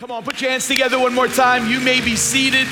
[0.00, 1.68] Come on, put your hands together one more time.
[1.68, 2.66] You may be seated.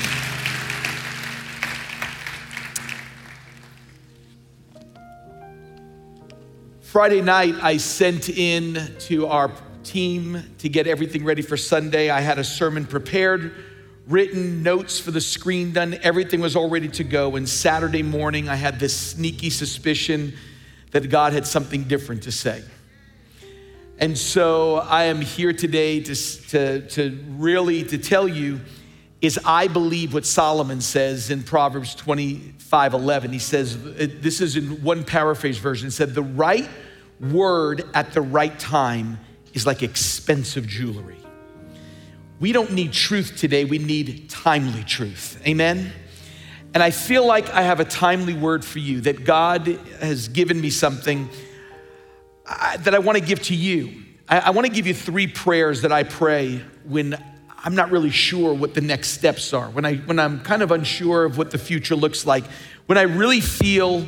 [6.81, 9.51] Friday night, I sent in to our
[9.83, 12.09] team to get everything ready for Sunday.
[12.09, 13.53] I had a sermon prepared,
[14.07, 17.35] written, notes for the screen done, everything was all ready to go.
[17.35, 20.33] And Saturday morning, I had this sneaky suspicion
[20.89, 22.63] that God had something different to say.
[23.99, 28.61] And so I am here today to, to, to really to tell you
[29.21, 33.33] is I believe what Solomon says in Proverbs 25, 11.
[33.33, 36.69] He says, uh, this is in one paraphrase version, said, the right
[37.19, 39.19] word at the right time
[39.53, 41.17] is like expensive jewelry.
[42.39, 45.41] We don't need truth today, we need timely truth.
[45.45, 45.91] Amen?
[46.73, 49.67] And I feel like I have a timely word for you that God
[49.99, 51.27] has given me something
[52.49, 54.03] uh, that I want to give to you.
[54.27, 57.15] I, I want to give you three prayers that I pray when
[57.63, 60.71] I'm not really sure what the next steps are, when, I, when I'm kind of
[60.71, 62.45] unsure of what the future looks like,
[62.87, 64.07] when I really feel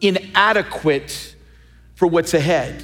[0.00, 1.34] inadequate
[1.94, 2.82] for what's ahead.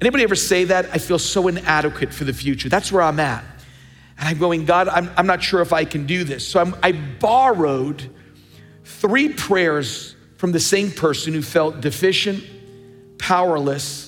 [0.00, 0.86] Anybody ever say that?
[0.92, 2.68] I feel so inadequate for the future.
[2.68, 3.44] That's where I'm at.
[4.18, 6.46] And I'm going, God, I'm, I'm not sure if I can do this.
[6.46, 8.10] So I'm, I borrowed
[8.84, 12.44] three prayers from the same person who felt deficient,
[13.18, 14.07] powerless.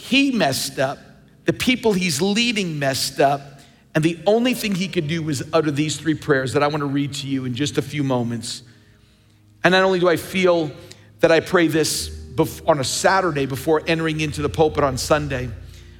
[0.00, 0.98] He messed up.
[1.44, 3.60] The people he's leading messed up.
[3.94, 6.80] And the only thing he could do was utter these three prayers that I want
[6.80, 8.62] to read to you in just a few moments.
[9.62, 10.70] And not only do I feel
[11.18, 12.18] that I pray this
[12.66, 15.50] on a Saturday before entering into the pulpit on Sunday,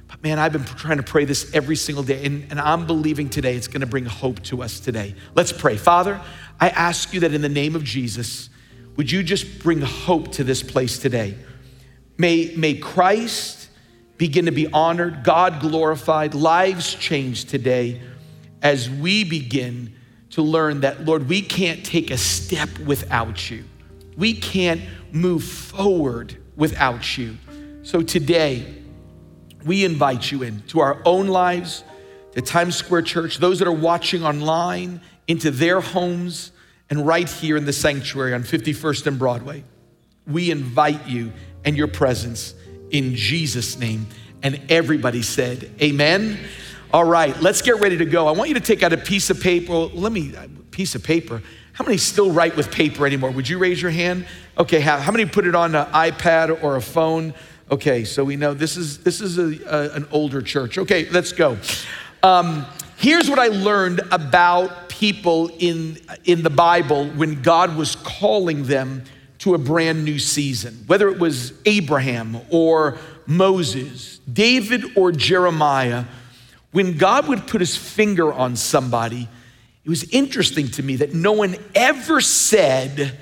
[0.07, 2.25] but man, I've been trying to pray this every single day.
[2.25, 5.13] And, and I'm believing today it's going to bring hope to us today.
[5.35, 5.77] Let's pray.
[5.77, 6.19] Father,
[6.59, 8.49] I ask you that in the name of Jesus,
[8.95, 11.37] would you just bring hope to this place today?
[12.17, 13.61] May, may Christ
[14.21, 17.99] begin to be honored, God glorified, lives changed today
[18.61, 19.95] as we begin
[20.29, 23.63] to learn that, Lord, we can't take a step without you.
[24.15, 27.35] We can't move forward without you.
[27.81, 28.71] So today,
[29.65, 31.83] we invite you into our own lives,
[32.33, 36.51] to Times Square Church, those that are watching online, into their homes,
[36.91, 39.63] and right here in the sanctuary on 51st and Broadway.
[40.27, 41.33] We invite you
[41.65, 42.53] and your presence
[42.91, 44.05] in Jesus' name.
[44.43, 46.39] And everybody said, Amen.
[46.93, 48.27] All right, let's get ready to go.
[48.27, 49.73] I want you to take out a piece of paper.
[49.73, 50.33] Let me,
[50.71, 51.41] piece of paper.
[51.73, 53.31] How many still write with paper anymore?
[53.31, 54.25] Would you raise your hand?
[54.57, 57.33] Okay, how, how many put it on an iPad or a phone?
[57.71, 60.77] Okay, so we know this is this is a, a, an older church.
[60.77, 61.57] Okay, let's go.
[62.21, 62.65] Um,
[62.97, 69.03] here's what I learned about people in in the Bible when God was calling them
[69.39, 76.05] to a brand new season, whether it was Abraham or Moses, David or Jeremiah,
[76.71, 79.27] when God would put his finger on somebody,
[79.83, 83.17] it was interesting to me that no one ever said,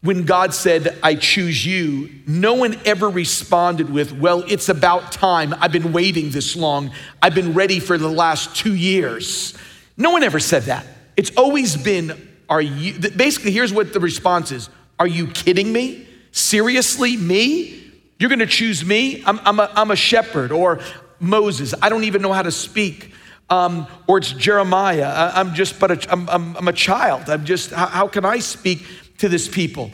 [0.00, 5.54] when God said, I choose you, no one ever responded with, Well, it's about time.
[5.58, 6.92] I've been waiting this long.
[7.20, 9.54] I've been ready for the last two years.
[9.96, 10.86] No one ever said that.
[11.16, 14.70] It's always been, Are you, basically, here's what the response is
[15.00, 16.06] Are you kidding me?
[16.30, 17.87] Seriously, me?
[18.18, 19.22] You're gonna choose me?
[19.24, 20.52] I'm, I'm, a, I'm a shepherd.
[20.52, 20.80] Or
[21.20, 23.12] Moses, I don't even know how to speak.
[23.50, 27.30] Um, or it's Jeremiah, I, am just but a, I'm, I'm, I'm, a child.
[27.30, 28.84] I'm just, how, how can I speak
[29.18, 29.90] to this people?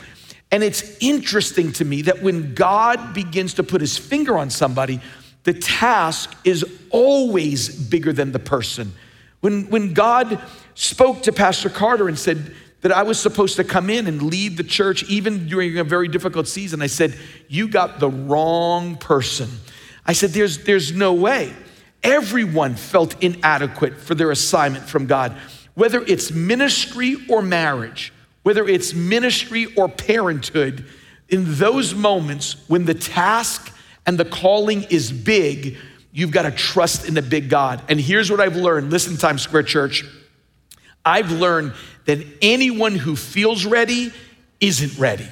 [0.50, 5.00] And it's interesting to me that when God begins to put his finger on somebody,
[5.44, 8.92] the task is always bigger than the person.
[9.40, 10.40] When, when God
[10.74, 14.58] spoke to Pastor Carter and said, that I was supposed to come in and lead
[14.58, 16.82] the church even during a very difficult season.
[16.82, 17.18] I said,
[17.48, 19.48] You got the wrong person.
[20.04, 21.54] I said, There's, there's no way.
[22.02, 25.34] Everyone felt inadequate for their assignment from God,
[25.72, 28.12] whether it's ministry or marriage,
[28.42, 30.84] whether it's ministry or parenthood.
[31.30, 33.74] In those moments when the task
[34.04, 35.78] and the calling is big,
[36.12, 37.82] you've got to trust in the big God.
[37.88, 40.04] And here's what I've learned listen, Times Square Church.
[41.04, 41.74] I've learned
[42.06, 44.12] that anyone who feels ready
[44.60, 45.28] isn't ready.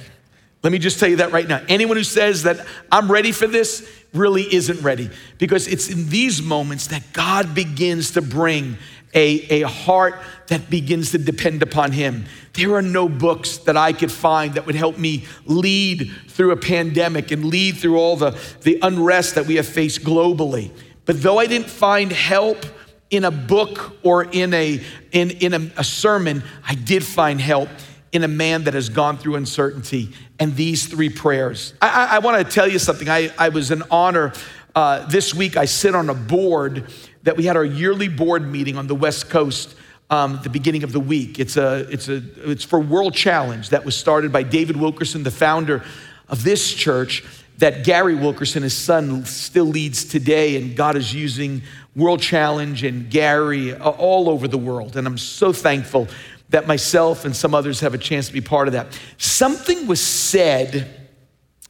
[0.63, 1.61] Let me just tell you that right now.
[1.67, 6.41] Anyone who says that I'm ready for this really isn't ready because it's in these
[6.41, 8.77] moments that God begins to bring
[9.13, 12.25] a, a heart that begins to depend upon Him.
[12.53, 16.57] There are no books that I could find that would help me lead through a
[16.57, 20.71] pandemic and lead through all the, the unrest that we have faced globally.
[21.05, 22.65] But though I didn't find help,
[23.13, 24.81] in a book or in a
[25.11, 27.69] in, in a, a sermon, I did find help
[28.11, 31.73] in a man that has gone through uncertainty and these three prayers.
[31.81, 33.09] I, I, I want to tell you something.
[33.09, 34.33] I, I was an honor
[34.75, 35.57] uh, this week.
[35.57, 36.91] I sit on a board
[37.23, 39.75] that we had our yearly board meeting on the West Coast
[40.09, 41.39] um, the beginning of the week.
[41.39, 45.31] It's, a, it's, a, it's for World Challenge that was started by David Wilkerson, the
[45.31, 45.83] founder
[46.27, 47.23] of this church,
[47.57, 50.57] that Gary Wilkerson, his son, still leads today.
[50.57, 51.61] And God is using
[51.95, 54.97] World Challenge and Gary all over the world.
[54.97, 56.07] And I'm so thankful
[56.49, 58.99] that myself and some others have a chance to be part of that.
[59.17, 61.09] Something was said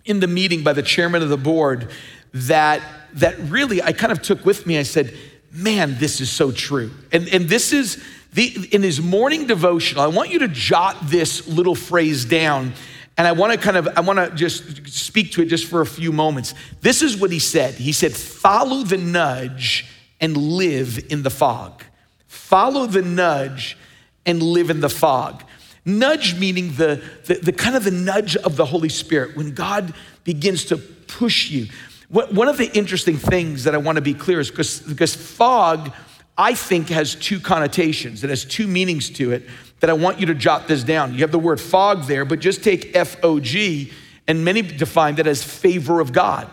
[0.05, 1.89] in the meeting by the chairman of the board
[2.33, 2.81] that,
[3.13, 4.77] that really I kind of took with me.
[4.77, 5.13] I said,
[5.51, 6.91] man, this is so true.
[7.11, 8.03] And, and this is
[8.33, 10.03] the, in his morning devotional.
[10.03, 12.73] I want you to jot this little phrase down.
[13.17, 15.81] And I want to kind of, I want to just speak to it just for
[15.81, 16.55] a few moments.
[16.81, 17.75] This is what he said.
[17.75, 19.85] He said, follow the nudge
[20.19, 21.83] and live in the fog.
[22.27, 23.77] Follow the nudge
[24.25, 25.43] and live in the fog.
[25.85, 29.93] Nudge meaning the, the, the, kind of the nudge of the Holy Spirit when God
[30.23, 31.67] begins to push you.
[32.09, 35.91] One of the interesting things that I want to be clear is because, because fog,
[36.37, 38.23] I think, has two connotations.
[38.23, 39.49] It has two meanings to it
[39.79, 41.13] that I want you to jot this down.
[41.13, 43.91] You have the word fog there, but just take F O G,
[44.27, 46.47] and many define that as favor of God.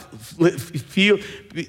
[0.59, 1.19] Feel,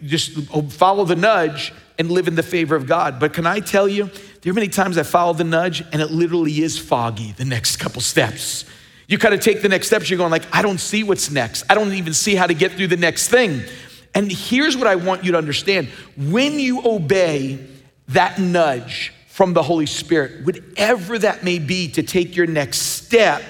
[0.04, 0.32] just
[0.72, 3.20] follow the nudge and live in the favor of God.
[3.20, 4.10] But can I tell you,
[4.42, 7.78] there are many times I follow the nudge and it literally is foggy the next
[7.78, 8.66] couple steps.
[9.08, 11.64] You kind of take the next steps, you're going like, I don't see what's next.
[11.70, 13.62] I don't even see how to get through the next thing.
[14.16, 15.90] And here's what I want you to understand.
[16.18, 17.68] When you obey
[18.08, 23.44] that nudge from the Holy Spirit, whatever that may be to take your next step,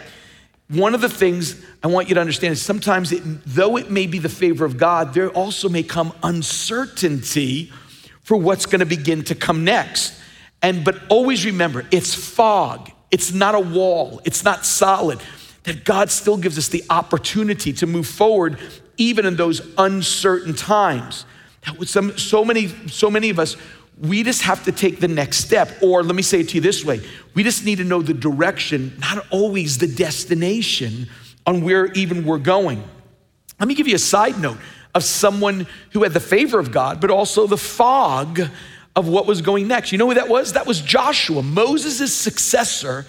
[0.71, 4.07] one of the things I want you to understand is sometimes, it, though it may
[4.07, 7.71] be the favor of God, there also may come uncertainty
[8.21, 10.17] for what's going to begin to come next.
[10.61, 12.89] And but always remember, it's fog.
[13.09, 14.21] It's not a wall.
[14.23, 15.19] It's not solid.
[15.63, 18.57] That God still gives us the opportunity to move forward
[18.97, 21.25] even in those uncertain times.
[21.65, 23.57] That with some so many so many of us
[24.01, 26.61] we just have to take the next step or let me say it to you
[26.61, 27.01] this way.
[27.35, 31.07] We just need to know the direction, not always the destination
[31.45, 32.83] on where even we're going.
[33.59, 34.57] Let me give you a side note
[34.95, 38.41] of someone who had the favor of God, but also the fog
[38.95, 39.91] of what was going next.
[39.91, 40.53] You know who that was?
[40.53, 43.05] That was Joshua, Moses' successor.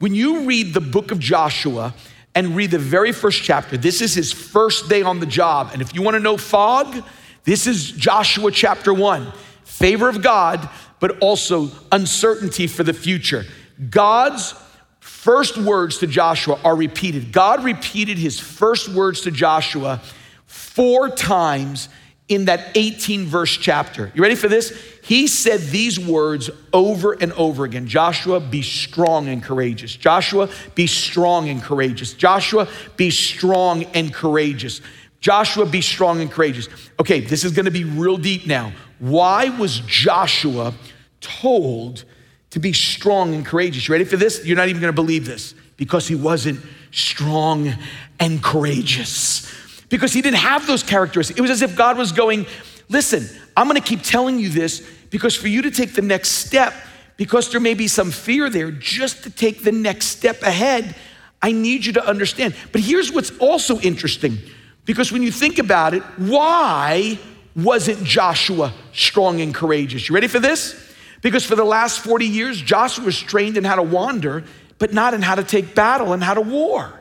[0.00, 1.94] When you read the book of Joshua
[2.34, 5.70] and read the very first chapter, this is his first day on the job.
[5.72, 7.02] And if you want to know fog,
[7.44, 9.32] this is Joshua chapter one
[9.78, 10.68] favor of God,
[11.00, 13.44] but also uncertainty for the future.
[13.90, 14.54] God's
[15.00, 17.32] first words to Joshua are repeated.
[17.32, 20.00] God repeated his first words to Joshua
[20.46, 21.88] four times
[22.28, 24.10] in that 18 verse chapter.
[24.14, 24.70] You ready for this?
[25.02, 29.94] He said these words over and over again Joshua, be strong and courageous.
[29.94, 32.14] Joshua, be strong and courageous.
[32.14, 34.80] Joshua, be strong and courageous.
[35.20, 36.68] Joshua, be strong and courageous.
[36.98, 38.72] Okay, this is gonna be real deep now.
[38.98, 40.74] Why was Joshua
[41.20, 42.04] told
[42.50, 43.88] to be strong and courageous?
[43.88, 44.44] You ready for this?
[44.44, 46.60] You're not even gonna believe this because he wasn't
[46.90, 47.72] strong
[48.18, 49.52] and courageous
[49.88, 51.38] because he didn't have those characteristics.
[51.38, 52.46] It was as if God was going,
[52.88, 56.72] Listen, I'm gonna keep telling you this because for you to take the next step,
[57.16, 60.94] because there may be some fear there, just to take the next step ahead,
[61.42, 62.54] I need you to understand.
[62.72, 64.38] But here's what's also interesting
[64.84, 67.18] because when you think about it, why
[67.56, 70.08] wasn't Joshua strong and courageous?
[70.08, 70.82] You ready for this?
[71.22, 74.44] Because for the last 40 years, Joshua was trained in how to wander,
[74.78, 77.00] but not in how to take battle and how to war.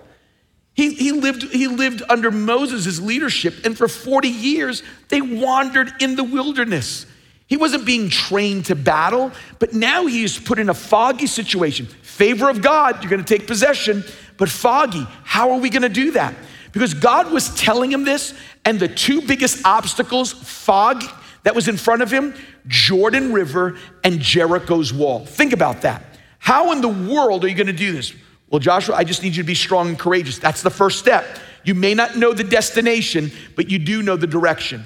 [0.73, 6.15] He, he, lived, he lived under Moses' leadership, and for 40 years, they wandered in
[6.15, 7.05] the wilderness.
[7.47, 11.85] He wasn't being trained to battle, but now he is put in a foggy situation.
[11.85, 14.03] Favor of God, you're gonna take possession,
[14.37, 15.05] but foggy.
[15.23, 16.33] How are we gonna do that?
[16.75, 18.33] Because God was telling him this,
[18.65, 21.05] and the two biggest obstacles, fog
[21.43, 22.33] that was in front of him,
[22.67, 25.25] Jordan River and Jericho's wall.
[25.25, 26.03] Think about that.
[26.37, 28.13] How in the world are you gonna do this?
[28.49, 30.37] Well, Joshua, I just need you to be strong and courageous.
[30.37, 31.25] That's the first step.
[31.63, 34.83] You may not know the destination, but you do know the direction.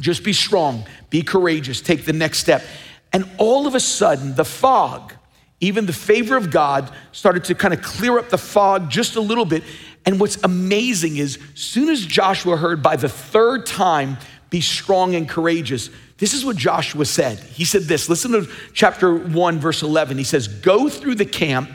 [0.00, 2.64] Just be strong, be courageous, take the next step.
[3.12, 5.12] And all of a sudden, the fog,
[5.60, 9.20] even the favor of God, started to kind of clear up the fog just a
[9.20, 9.62] little bit.
[10.06, 14.16] And what's amazing is, soon as Joshua heard by the third time,
[14.48, 17.38] be strong and courageous, this is what Joshua said.
[17.38, 20.18] He said this listen to chapter 1, verse 11.
[20.18, 21.70] He says, Go through the camp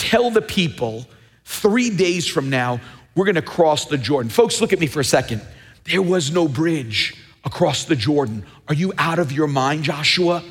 [0.00, 1.06] tell the people
[1.44, 2.80] three days from now,
[3.14, 4.30] we're gonna cross the Jordan.
[4.30, 5.42] Folks, look at me for a second.
[5.84, 8.46] There was no bridge across the Jordan.
[8.68, 10.42] Are you out of your mind, Joshua?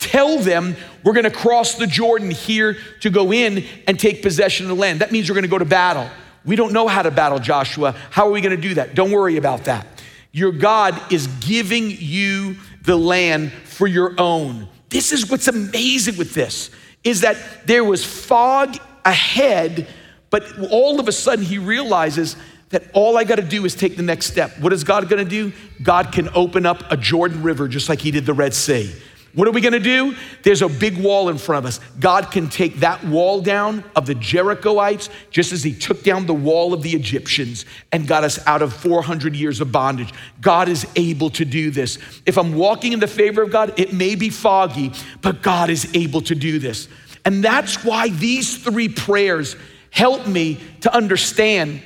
[0.00, 4.76] Tell them we're gonna cross the Jordan here to go in and take possession of
[4.76, 5.00] the land.
[5.00, 6.08] That means we're gonna go to battle.
[6.44, 7.94] We don't know how to battle, Joshua.
[8.10, 8.94] How are we gonna do that?
[8.94, 9.86] Don't worry about that.
[10.32, 14.68] Your God is giving you the land for your own.
[14.88, 16.70] This is what's amazing with this
[17.04, 19.86] is that there was fog ahead,
[20.30, 22.36] but all of a sudden he realizes
[22.70, 24.58] that all I got to do is take the next step.
[24.58, 25.52] What is God going to do?
[25.82, 28.92] God can open up a Jordan River just like he did the Red Sea.
[29.34, 30.16] What are we gonna do?
[30.42, 31.80] There's a big wall in front of us.
[32.00, 36.34] God can take that wall down of the Jerichoites just as He took down the
[36.34, 40.12] wall of the Egyptians and got us out of 400 years of bondage.
[40.40, 41.98] God is able to do this.
[42.26, 44.92] If I'm walking in the favor of God, it may be foggy,
[45.22, 46.88] but God is able to do this.
[47.24, 49.56] And that's why these three prayers
[49.90, 51.82] help me to understand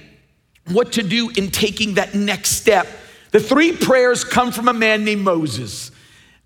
[0.69, 2.87] what to do in taking that next step.
[3.31, 5.92] The three prayers come from a man named Moses.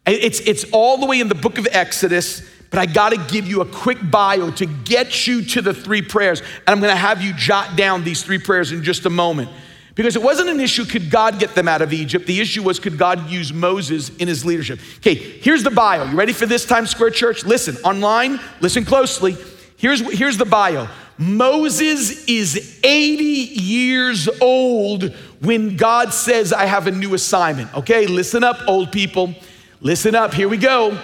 [0.06, 3.46] It's, it's all the way in the book of Exodus, but I got to give
[3.46, 6.40] you a quick bio to get you to the three prayers.
[6.40, 9.50] And I'm to have you jot down these three prayers in just a moment.
[9.96, 12.26] Because it wasn't an issue, could God get them out of Egypt?
[12.26, 14.78] The issue was, could God use Moses in his leadership?
[14.98, 16.04] Okay, here's the bio.
[16.04, 17.44] You ready for this Times Square Church?
[17.44, 19.36] Listen, online, listen closely.
[19.78, 26.90] Here's, here's the bio Moses is 80 years old when God says, I have a
[26.90, 27.75] new assignment.
[27.75, 29.34] Okay, listen up, old people.
[29.80, 30.99] Listen up, here we go.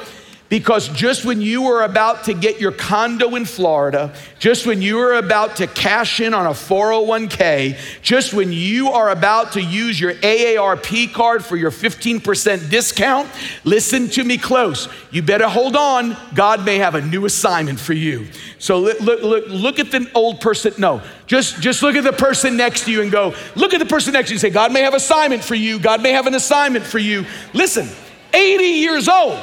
[0.53, 4.97] Because just when you were about to get your condo in Florida, just when you
[4.97, 9.99] were about to cash in on a 401k, just when you are about to use
[9.99, 13.31] your AARP card for your 15% discount,
[13.65, 14.91] listen to me close.
[15.11, 16.19] You better hold on.
[16.35, 18.27] God may have a new assignment for you.
[18.59, 20.75] So look, look, look, at the old person.
[20.77, 23.87] No, just, just look at the person next to you and go, look at the
[23.87, 25.79] person next to you and say, God may have assignment for you.
[25.79, 27.25] God may have an assignment for you.
[27.55, 27.89] Listen,
[28.33, 29.41] 80 years old.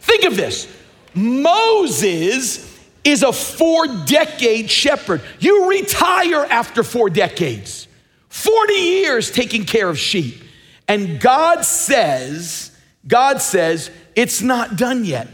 [0.00, 0.68] Think of this
[1.14, 2.72] Moses
[3.04, 5.22] is a four decade shepherd.
[5.38, 7.86] You retire after four decades,
[8.28, 10.42] 40 years taking care of sheep.
[10.88, 12.70] And God says,
[13.06, 15.28] God says, it's not done yet.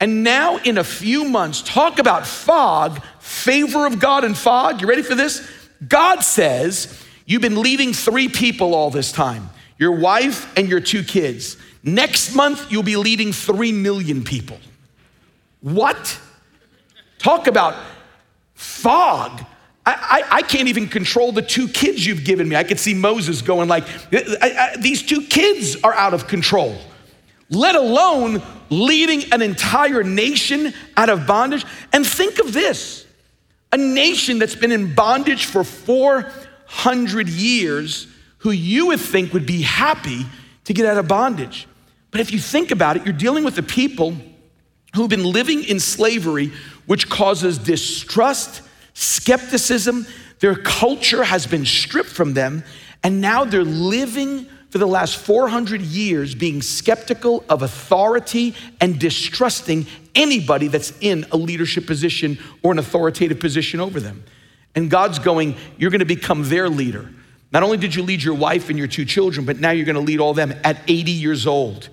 [0.00, 4.80] And now, in a few months, talk about fog, favor of God and fog.
[4.80, 5.48] You ready for this?
[5.86, 11.02] God says, You've been leading three people all this time your wife and your two
[11.02, 11.56] kids.
[11.94, 14.58] Next month, you'll be leading 3 million people.
[15.60, 16.18] What?
[17.18, 17.74] Talk about
[18.54, 19.44] fog.
[19.86, 22.56] I, I, I, can't even control the two kids you've given me.
[22.56, 23.86] I could see Moses going like,
[24.78, 26.76] these two kids are out of control,
[27.48, 31.64] let alone leading an entire nation out of bondage.
[31.92, 33.06] And think of this,
[33.72, 39.62] a nation that's been in bondage for 400 years, who you would think would be
[39.62, 40.26] happy
[40.64, 41.66] to get out of bondage.
[42.10, 44.14] But if you think about it, you're dealing with the people
[44.94, 46.52] who've been living in slavery,
[46.86, 48.62] which causes distrust,
[48.94, 50.06] skepticism.
[50.40, 52.64] Their culture has been stripped from them,
[53.02, 59.86] and now they're living for the last 400 years being skeptical of authority and distrusting
[60.14, 64.24] anybody that's in a leadership position or an authoritative position over them.
[64.74, 67.10] And God's going, You're gonna become their leader.
[67.50, 70.00] Not only did you lead your wife and your two children, but now you're gonna
[70.00, 71.88] lead all them at 80 years old.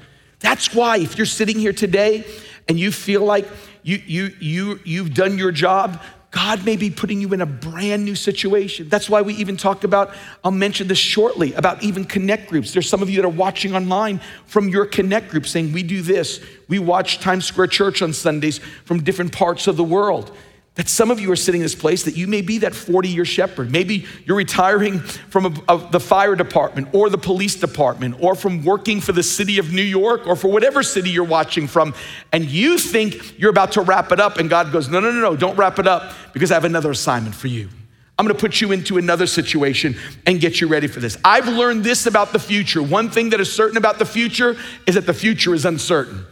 [0.45, 2.23] That's why, if you're sitting here today
[2.69, 3.47] and you feel like
[3.81, 5.99] you, you, you, you've done your job,
[6.29, 8.87] God may be putting you in a brand new situation.
[8.87, 12.73] That's why we even talk about, I'll mention this shortly, about even connect groups.
[12.73, 16.03] There's some of you that are watching online from your connect group saying, We do
[16.03, 16.45] this.
[16.67, 20.31] We watch Times Square Church on Sundays from different parts of the world.
[20.75, 23.07] That some of you are sitting in this place that you may be that 40
[23.07, 23.71] year shepherd.
[23.71, 28.63] Maybe you're retiring from a, a, the fire department or the police department or from
[28.63, 31.93] working for the city of New York or for whatever city you're watching from.
[32.33, 34.37] And you think you're about to wrap it up.
[34.37, 36.91] And God goes, No, no, no, no, don't wrap it up because I have another
[36.91, 37.69] assignment for you.
[38.17, 41.17] I'm gonna put you into another situation and get you ready for this.
[41.23, 42.81] I've learned this about the future.
[42.81, 44.55] One thing that is certain about the future
[44.85, 46.25] is that the future is uncertain.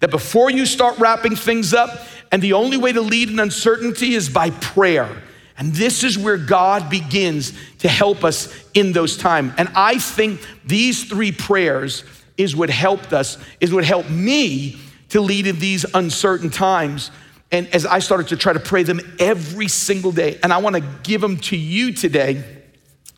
[0.00, 1.90] That before you start wrapping things up,
[2.30, 5.22] and the only way to lead in uncertainty is by prayer.
[5.56, 9.54] And this is where God begins to help us in those times.
[9.58, 12.04] And I think these three prayers
[12.36, 14.78] is what helped us, is what helped me
[15.08, 17.10] to lead in these uncertain times.
[17.50, 20.76] And as I started to try to pray them every single day, and I want
[20.76, 22.44] to give them to you today,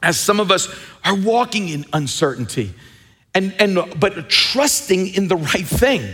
[0.03, 2.73] as some of us are walking in uncertainty,
[3.35, 6.09] and, and but trusting in the right thing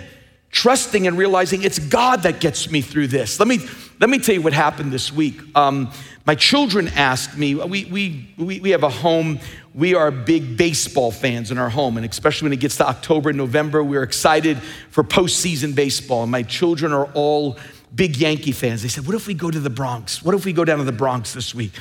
[0.56, 3.38] trusting and realizing it's God that gets me through this.
[3.38, 3.58] Let me,
[4.00, 5.38] let me tell you what happened this week.
[5.54, 5.92] Um,
[6.25, 9.38] my children asked me, we, we, we, we have a home,
[9.75, 13.28] we are big baseball fans in our home, and especially when it gets to October
[13.28, 14.56] and November, we're excited
[14.88, 16.22] for postseason baseball.
[16.22, 17.58] And my children are all
[17.94, 18.80] big Yankee fans.
[18.80, 20.22] They said, What if we go to the Bronx?
[20.22, 21.72] What if we go down to the Bronx this week?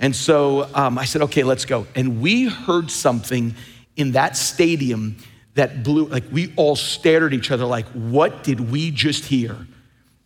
[0.00, 1.86] And so um, I said, Okay, let's go.
[1.94, 3.54] And we heard something
[3.94, 5.18] in that stadium
[5.54, 9.56] that blew, like we all stared at each other like, what did we just hear?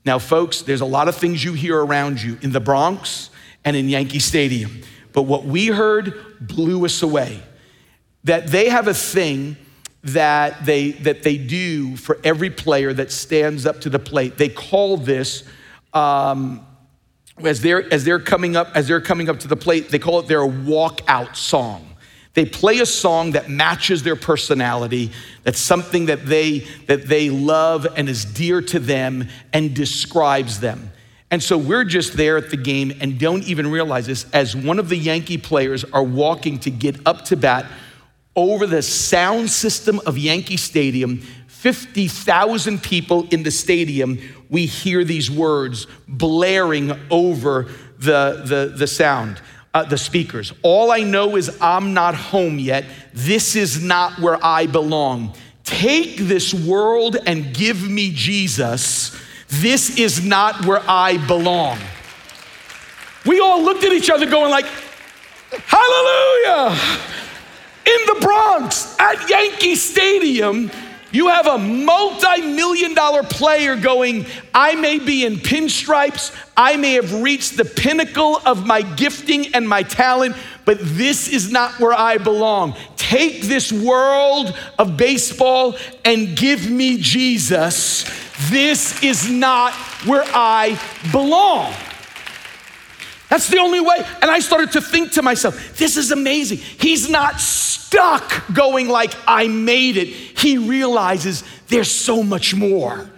[0.04, 3.30] Now, folks, there's a lot of things you hear around you in the Bronx
[3.64, 4.82] and in Yankee Stadium.
[5.12, 7.42] But what we heard blew us away.
[8.24, 9.56] That they have a thing
[10.04, 14.38] that they, that they do for every player that stands up to the plate.
[14.38, 15.42] They call this,
[15.92, 16.64] um,
[17.38, 20.20] as, they're, as, they're coming up, as they're coming up to the plate, they call
[20.20, 21.95] it their walkout song.
[22.36, 25.10] They play a song that matches their personality,
[25.42, 30.92] that's something that they, that they love and is dear to them and describes them.
[31.30, 34.78] And so we're just there at the game and don't even realize this as one
[34.78, 37.64] of the Yankee players are walking to get up to bat
[38.36, 44.18] over the sound system of Yankee Stadium, 50,000 people in the stadium,
[44.50, 49.40] we hear these words blaring over the, the, the sound
[49.76, 50.54] uh, the speakers.
[50.62, 52.86] All I know is I'm not home yet.
[53.12, 55.34] This is not where I belong.
[55.64, 59.14] Take this world and give me Jesus.
[59.48, 61.78] This is not where I belong.
[63.26, 64.64] We all looked at each other going like,
[65.66, 66.78] hallelujah.
[67.84, 70.70] In the Bronx at Yankee Stadium,
[71.16, 76.92] you have a multi million dollar player going, I may be in pinstripes, I may
[76.92, 81.94] have reached the pinnacle of my gifting and my talent, but this is not where
[81.94, 82.76] I belong.
[82.96, 88.04] Take this world of baseball and give me Jesus.
[88.50, 89.72] This is not
[90.04, 90.78] where I
[91.12, 91.72] belong.
[93.28, 93.96] That's the only way.
[94.22, 96.58] And I started to think to myself, this is amazing.
[96.58, 100.25] He's not stuck going like, I made it.
[100.36, 103.10] He realizes there's so much more.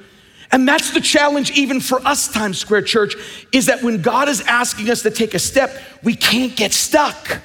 [0.50, 3.14] And that's the challenge, even for us, Times Square Church,
[3.52, 7.40] is that when God is asking us to take a step, we can't get stuck.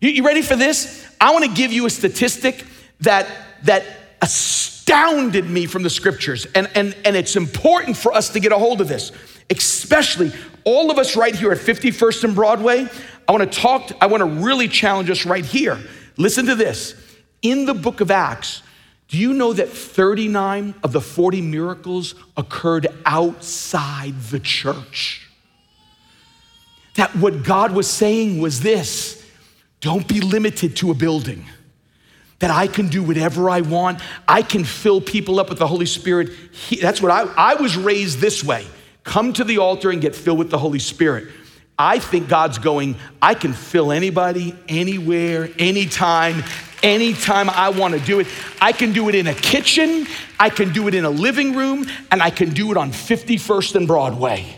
[0.00, 1.06] You, you ready for this?
[1.20, 2.64] I want to give you a statistic
[3.00, 3.28] that,
[3.62, 3.84] that
[4.20, 6.46] astounded me from the scriptures.
[6.54, 9.12] And, and, and it's important for us to get a hold of this,
[9.48, 10.32] especially
[10.64, 12.88] all of us right here at 51st and Broadway.
[13.28, 15.78] I want to talk, I want to really challenge us right here.
[16.16, 16.94] Listen to this.
[17.42, 18.62] In the book of Acts,
[19.12, 25.28] do you know that 39 of the 40 miracles occurred outside the church?
[26.94, 29.22] That what God was saying was this
[29.82, 31.44] don't be limited to a building.
[32.38, 34.00] That I can do whatever I want.
[34.26, 36.30] I can fill people up with the Holy Spirit.
[36.50, 38.66] He, that's what I, I was raised this way.
[39.04, 41.28] Come to the altar and get filled with the Holy Spirit.
[41.78, 46.44] I think God's going, I can fill anybody, anywhere, anytime,
[46.82, 48.26] anytime I want to do it.
[48.60, 50.06] I can do it in a kitchen,
[50.38, 53.76] I can do it in a living room, and I can do it on 51st
[53.76, 54.56] and Broadway.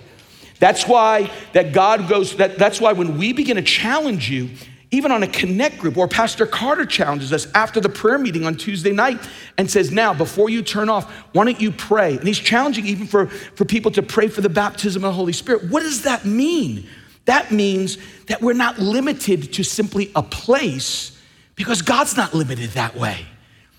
[0.61, 4.51] That's why that God goes, that, that's why when we begin to challenge you,
[4.91, 8.55] even on a connect group, or Pastor Carter challenges us after the prayer meeting on
[8.55, 9.19] Tuesday night
[9.59, 12.17] and says, Now, before you turn off, why don't you pray?
[12.17, 15.33] And he's challenging even for, for people to pray for the baptism of the Holy
[15.33, 15.65] Spirit.
[15.65, 16.87] What does that mean?
[17.25, 21.14] That means that we're not limited to simply a place
[21.55, 23.27] because God's not limited that way.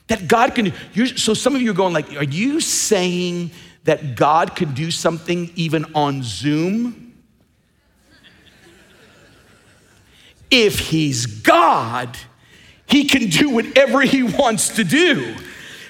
[0.08, 3.52] That God can, you so some of you are going like, are you saying
[3.86, 7.06] that God can do something even on Zoom?
[10.52, 12.18] if he's God,
[12.86, 15.36] he can do whatever he wants to do.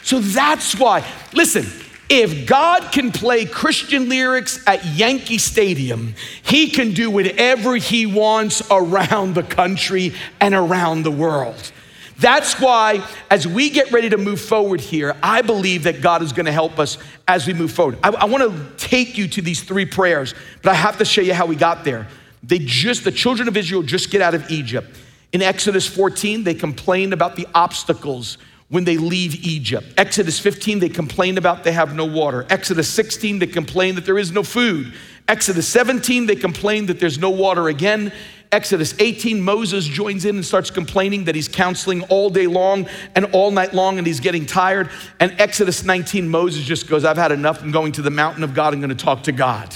[0.03, 1.65] So that's why, listen,
[2.09, 8.61] if God can play Christian lyrics at Yankee Stadium, he can do whatever he wants
[8.69, 11.71] around the country and around the world.
[12.17, 16.31] That's why, as we get ready to move forward here, I believe that God is
[16.31, 16.97] going to help us
[17.27, 17.97] as we move forward.
[18.03, 21.21] I, I want to take you to these three prayers, but I have to show
[21.21, 22.07] you how we got there.
[22.41, 24.95] They just, the children of Israel just get out of Egypt.
[25.33, 28.37] In Exodus 14, they complain about the obstacles
[28.69, 29.85] when they leave Egypt.
[29.97, 32.45] Exodus 15, they complain about they have no water.
[32.49, 34.93] Exodus 16, they complain that there is no food.
[35.27, 38.11] Exodus 17, they complain that there's no water again.
[38.55, 43.25] Exodus 18, Moses joins in and starts complaining that he's counseling all day long and
[43.33, 44.89] all night long and he's getting tired.
[45.19, 47.61] And Exodus 19, Moses just goes, I've had enough.
[47.61, 48.73] I'm going to the mountain of God.
[48.73, 49.75] I'm going to talk to God.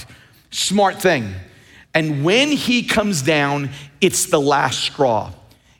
[0.50, 1.34] Smart thing.
[1.92, 3.68] And when he comes down,
[4.00, 5.30] it's the last straw.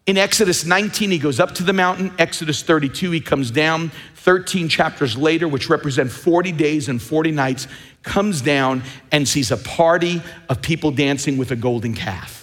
[0.05, 2.13] In Exodus 19, he goes up to the mountain.
[2.19, 3.93] Exodus 32, he comes down.
[4.17, 7.67] 13 chapters later, which represent 40 days and 40 nights,
[8.03, 12.40] comes down and sees a party of people dancing with a golden calf.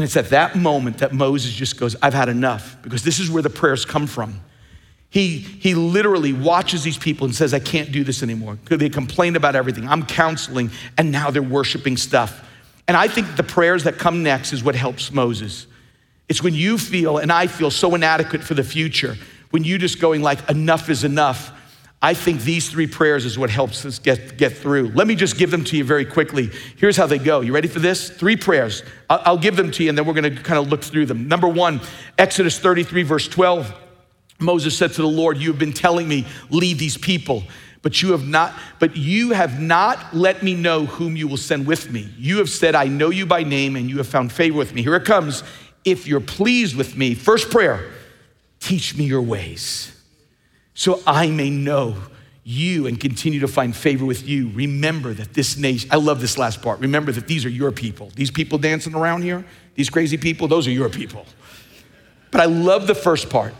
[0.00, 3.30] And it's at that moment that Moses just goes, I've had enough, because this is
[3.30, 4.40] where the prayers come from.
[5.10, 8.58] He, he literally watches these people and says, I can't do this anymore.
[8.64, 9.86] They complain about everything.
[9.86, 12.48] I'm counseling, and now they're worshiping stuff.
[12.88, 15.66] And I think the prayers that come next is what helps Moses.
[16.30, 19.18] It's when you feel and I feel so inadequate for the future.
[19.50, 21.52] when you just going like, enough is enough,
[22.02, 24.88] I think these three prayers is what helps us get, get through.
[24.94, 26.50] Let me just give them to you very quickly.
[26.76, 27.42] Here's how they go.
[27.42, 28.08] You ready for this?
[28.08, 28.82] Three prayers.
[29.10, 31.06] I'll, I'll give them to you and then we're going to kind of look through
[31.06, 31.28] them.
[31.28, 31.80] Number one,
[32.16, 33.74] Exodus 33, verse 12.
[34.38, 37.44] Moses said to the Lord, You have been telling me, lead these people,
[37.82, 41.66] but you have not, but you have not let me know whom you will send
[41.66, 42.08] with me.
[42.16, 44.82] You have said, I know you by name, and you have found favor with me.
[44.82, 45.42] Here it comes.
[45.84, 47.90] If you're pleased with me, first prayer,
[48.58, 49.99] teach me your ways
[50.74, 51.96] so I may know
[52.42, 54.50] you and continue to find favor with you.
[54.54, 56.80] Remember that this nation, I love this last part.
[56.80, 58.10] Remember that these are your people.
[58.14, 61.26] These people dancing around here, these crazy people, those are your people.
[62.30, 63.54] But I love the first part.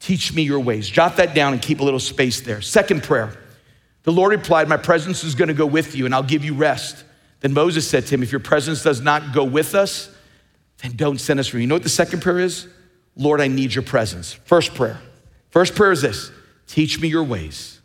[0.00, 0.88] Teach me your ways.
[0.88, 2.60] Jot that down and keep a little space there.
[2.60, 3.36] Second prayer.
[4.02, 6.54] The Lord replied, My presence is going to go with you and I'll give you
[6.54, 7.04] rest.
[7.40, 10.14] Then Moses said to him, If your presence does not go with us,
[10.82, 11.62] then don't send us from you.
[11.62, 12.68] You know what the second prayer is?
[13.16, 14.32] Lord, I need your presence.
[14.32, 15.00] First prayer.
[15.50, 16.30] First prayer is this
[16.66, 17.80] Teach me your ways.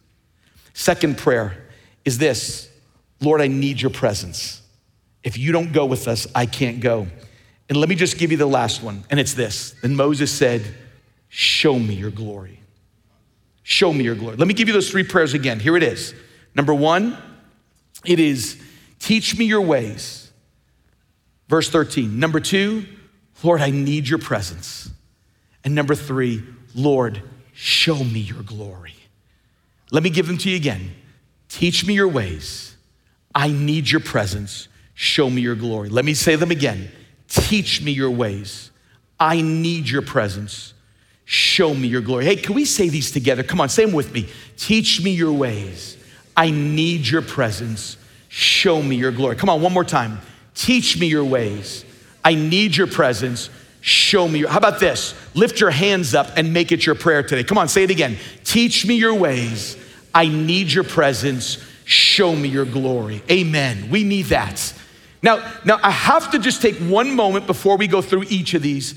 [0.74, 1.65] Second prayer
[2.06, 2.70] is this
[3.20, 4.62] Lord, I need your presence.
[5.24, 7.08] If you don't go with us, I can't go.
[7.70, 9.76] And let me just give you the last one, and it's this.
[9.82, 10.63] Then Moses said,
[11.30, 12.60] Show me your glory.
[13.63, 14.36] Show me your glory.
[14.36, 15.60] Let me give you those three prayers again.
[15.60, 16.13] Here it is.
[16.56, 17.17] Number one,
[18.04, 18.62] it is,
[19.00, 20.32] Teach me your ways.
[21.48, 22.20] Verse 13.
[22.20, 22.86] Number two,
[23.44, 24.89] Lord, I need your presence.
[25.63, 26.44] And number three,
[26.76, 27.22] Lord,
[27.63, 28.95] Show me your glory.
[29.91, 30.95] Let me give them to you again.
[31.47, 32.76] Teach me your ways.
[33.36, 34.67] I need your presence.
[34.95, 35.89] Show me your glory.
[35.89, 36.89] Let me say them again.
[37.28, 38.71] Teach me your ways.
[39.19, 40.74] I need your presence.
[41.26, 42.26] Show me your glory.
[42.26, 43.43] Hey, can we say these together?
[43.43, 44.28] Come on, say them with me.
[44.58, 45.97] Teach me your ways.
[46.36, 47.95] I need your presence.
[48.28, 49.36] Show me your glory.
[49.36, 50.19] Come on, one more time.
[50.56, 51.86] Teach me your ways.
[52.26, 53.52] I need your presence.
[53.82, 54.44] Show me.
[54.44, 55.15] How about this?
[55.34, 57.44] Lift your hands up and make it your prayer today.
[57.44, 58.17] Come on, say it again.
[58.44, 59.76] Teach me your ways.
[60.13, 61.58] I need your presence.
[61.86, 63.24] Show me your glory.
[63.30, 63.89] Amen.
[63.89, 64.74] We need that.
[65.24, 68.62] Now, now I have to just take one moment before we go through each of
[68.62, 68.96] these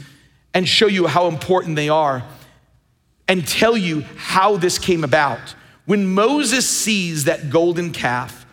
[0.52, 2.22] and show you how important they are
[3.26, 5.54] and tell you how this came about.
[5.86, 8.46] When Moses sees that golden calf,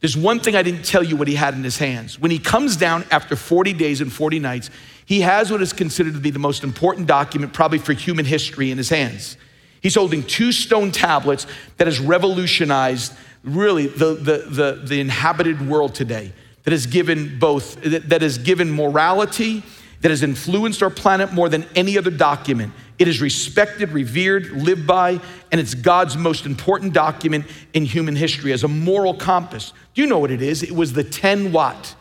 [0.00, 2.18] there's one thing I didn't tell you what he had in his hands.
[2.18, 4.70] When he comes down after 40 days and 40 nights,
[5.06, 8.70] he has what is considered to be the most important document, probably for human history,
[8.70, 9.36] in his hands.
[9.80, 13.12] He's holding two stone tablets that has revolutionized
[13.42, 18.70] really the, the, the, the inhabited world today, that has given both, that has given
[18.70, 19.62] morality,
[20.00, 22.72] that has influenced our planet more than any other document.
[22.98, 28.52] It is respected, revered, lived by, and it's God's most important document in human history
[28.52, 29.72] as a moral compass.
[29.94, 30.62] Do you know what it is?
[30.62, 31.96] It was the 10 what?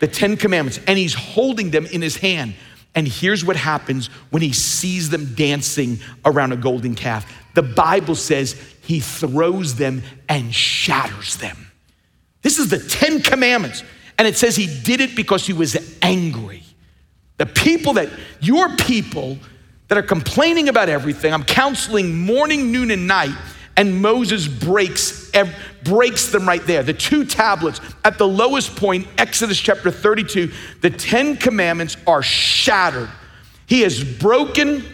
[0.00, 2.54] The Ten Commandments, and he's holding them in his hand.
[2.94, 7.32] And here's what happens when he sees them dancing around a golden calf.
[7.54, 11.70] The Bible says he throws them and shatters them.
[12.42, 13.84] This is the Ten Commandments.
[14.18, 16.62] And it says he did it because he was angry.
[17.36, 18.10] The people that,
[18.40, 19.38] your people
[19.88, 23.34] that are complaining about everything, I'm counseling morning, noon, and night
[23.80, 25.30] and Moses breaks,
[25.84, 26.82] breaks them right there.
[26.82, 33.10] The two tablets at the lowest point, Exodus chapter 32, the Ten Commandments are shattered.
[33.66, 34.84] He has broken,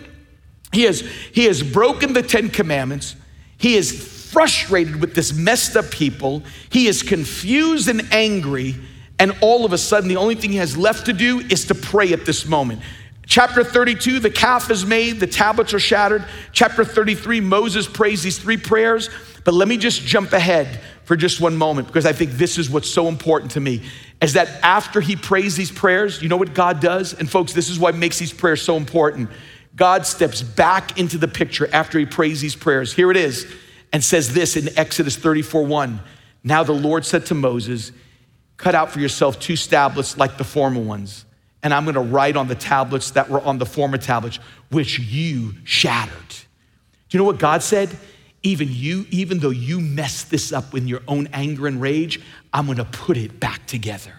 [0.73, 3.17] he has, he has broken the Ten Commandments.
[3.59, 6.43] He is frustrated with this messed up people.
[6.71, 8.75] He is confused and angry.
[9.19, 11.75] And all of a sudden, the only thing he has left to do is to
[11.75, 12.83] pray at this moment.
[13.25, 16.25] Chapter 32, the calf is made, the tablets are shattered.
[16.53, 19.11] Chapter 33, Moses prays these three prayers.
[19.47, 22.69] But let me just jump ahead for just one moment because I think this is
[22.69, 23.81] what's so important to me
[24.21, 27.15] is that after he prays these prayers, you know what God does?
[27.15, 29.31] And folks, this is what makes these prayers so important.
[29.75, 32.93] God steps back into the picture after he prays these prayers.
[32.93, 33.47] Here it is,
[33.93, 36.01] and says this in Exodus 34 1.
[36.45, 37.93] Now the Lord said to Moses,
[38.59, 41.25] Cut out for yourself two tablets like the former ones
[41.67, 44.39] and I'm going to write on the tablets that were on the former tablets,
[44.71, 46.29] which you shattered.
[46.29, 46.37] Do
[47.11, 47.89] you know what God said?
[48.47, 52.21] Even you, even though you messed this up in your own anger and rage,
[52.53, 54.13] I'm going to put it back together.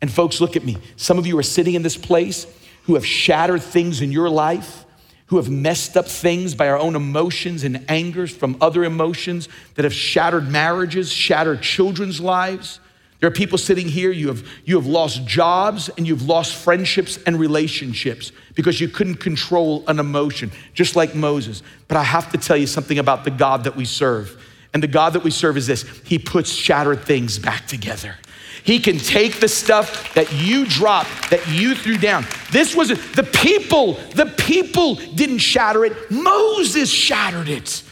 [0.00, 0.76] And folks, look at me.
[0.94, 2.46] Some of you are sitting in this place
[2.84, 4.84] who have shattered things in your life,
[5.26, 9.82] who have messed up things by our own emotions and angers from other emotions that
[9.84, 12.78] have shattered marriages, shattered children's lives
[13.20, 17.18] there are people sitting here, you have, you have lost jobs and you've lost friendships
[17.26, 21.62] and relationships because you couldn't control an emotion, just like Moses.
[21.88, 24.40] But I have to tell you something about the God that we serve.
[24.72, 28.14] And the God that we serve is this He puts shattered things back together.
[28.62, 32.26] He can take the stuff that you dropped, that you threw down.
[32.52, 32.90] This was.
[32.90, 36.10] The people, the people didn't shatter it.
[36.10, 37.82] Moses shattered it.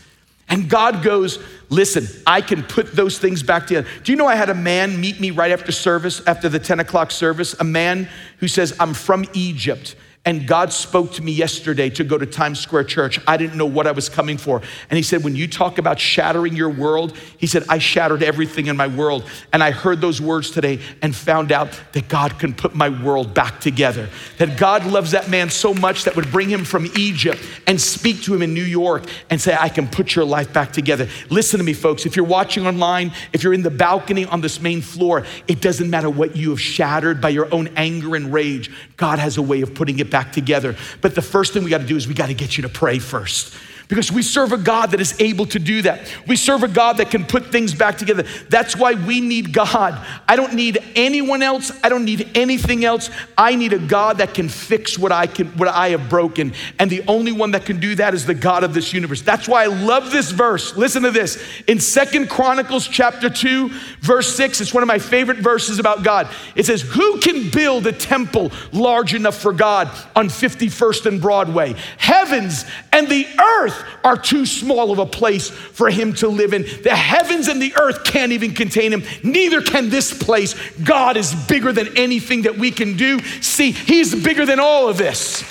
[0.48, 3.88] And God goes, Listen, I can put those things back together.
[4.04, 6.80] Do you know I had a man meet me right after service, after the 10
[6.80, 7.54] o'clock service?
[7.58, 9.96] A man who says, I'm from Egypt.
[10.26, 13.20] And God spoke to me yesterday to go to Times Square Church.
[13.28, 14.60] I didn't know what I was coming for.
[14.90, 18.66] And He said, When you talk about shattering your world, He said, I shattered everything
[18.66, 19.24] in my world.
[19.52, 23.34] And I heard those words today and found out that God can put my world
[23.34, 24.08] back together.
[24.38, 28.22] That God loves that man so much that would bring him from Egypt and speak
[28.22, 31.08] to him in New York and say, I can put your life back together.
[31.30, 32.04] Listen to me, folks.
[32.04, 35.88] If you're watching online, if you're in the balcony on this main floor, it doesn't
[35.88, 38.72] matter what you have shattered by your own anger and rage.
[38.96, 40.74] God has a way of putting it back back together.
[41.02, 42.70] But the first thing we got to do is we got to get you to
[42.70, 43.54] pray first
[43.88, 46.12] because we serve a God that is able to do that.
[46.26, 48.24] We serve a God that can put things back together.
[48.48, 50.04] That's why we need God.
[50.26, 51.70] I don't need anyone else.
[51.84, 53.10] I don't need anything else.
[53.38, 56.52] I need a God that can fix what I can what I have broken.
[56.78, 59.22] And the only one that can do that is the God of this universe.
[59.22, 60.76] That's why I love this verse.
[60.76, 61.42] Listen to this.
[61.66, 63.70] In Second Chronicles chapter 2,
[64.00, 66.28] verse 6, it's one of my favorite verses about God.
[66.54, 71.74] It says, "Who can build a temple large enough for God on 51st and Broadway?
[71.98, 76.52] Heavens and the earth earth are too small of a place for him to live
[76.52, 76.62] in.
[76.82, 79.04] The heavens and the earth can't even contain him.
[79.22, 80.54] Neither can this place.
[80.84, 83.20] God is bigger than anything that we can do.
[83.40, 85.44] See, he's bigger than all of this.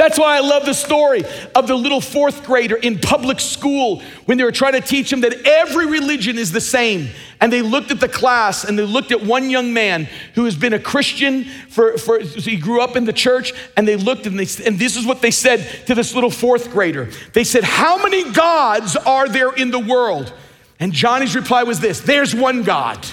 [0.00, 4.38] That's why I love the story of the little fourth grader in public school when
[4.38, 7.10] they were trying to teach him that every religion is the same.
[7.38, 10.56] And they looked at the class and they looked at one young man who has
[10.56, 13.52] been a Christian for, for he grew up in the church.
[13.76, 16.70] And they looked and, they, and this is what they said to this little fourth
[16.70, 17.10] grader.
[17.34, 20.32] They said, How many gods are there in the world?
[20.78, 23.06] And Johnny's reply was this There's one God.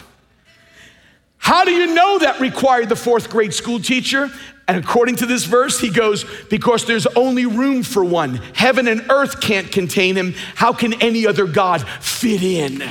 [1.38, 4.32] How do you know that required the fourth grade school teacher?
[4.68, 8.36] And according to this verse, he goes, Because there's only room for one.
[8.54, 10.34] Heaven and earth can't contain him.
[10.56, 12.84] How can any other God fit in?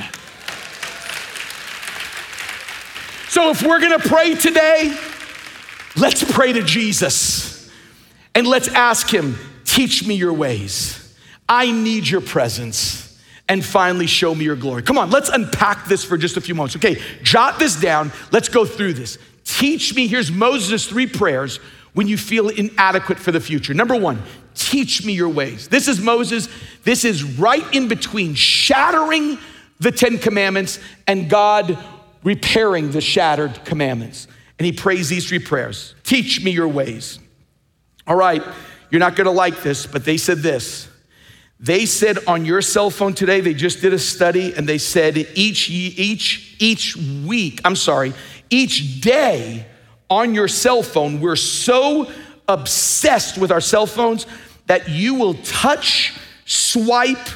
[3.29, 4.97] So if we're gonna pray today,
[5.95, 7.69] let's pray to Jesus
[8.33, 11.15] and let's ask him, Teach me your ways.
[11.47, 13.03] I need your presence.
[13.47, 14.81] And finally, show me your glory.
[14.81, 16.75] Come on, let's unpack this for just a few moments.
[16.75, 18.11] Okay, jot this down.
[18.31, 19.19] Let's go through this.
[19.47, 21.57] Teach me, here's Moses' three prayers
[21.93, 23.73] when you feel inadequate for the future.
[23.73, 24.21] Number one,
[24.53, 25.69] teach me your ways.
[25.69, 26.49] This is Moses.
[26.83, 29.37] This is right in between shattering
[29.79, 31.77] the Ten Commandments and God
[32.23, 34.27] repairing the shattered commandments.
[34.59, 37.17] And he prays these three prayers Teach me your ways.
[38.05, 38.43] All right,
[38.89, 40.89] you're not gonna like this, but they said this.
[41.59, 45.17] They said on your cell phone today, they just did a study and they said
[45.17, 48.13] each, each, each week, I'm sorry,
[48.49, 49.65] each day
[50.09, 52.11] on your cell phone, we're so
[52.47, 54.25] obsessed with our cell phones
[54.67, 57.27] that you will touch, swipe,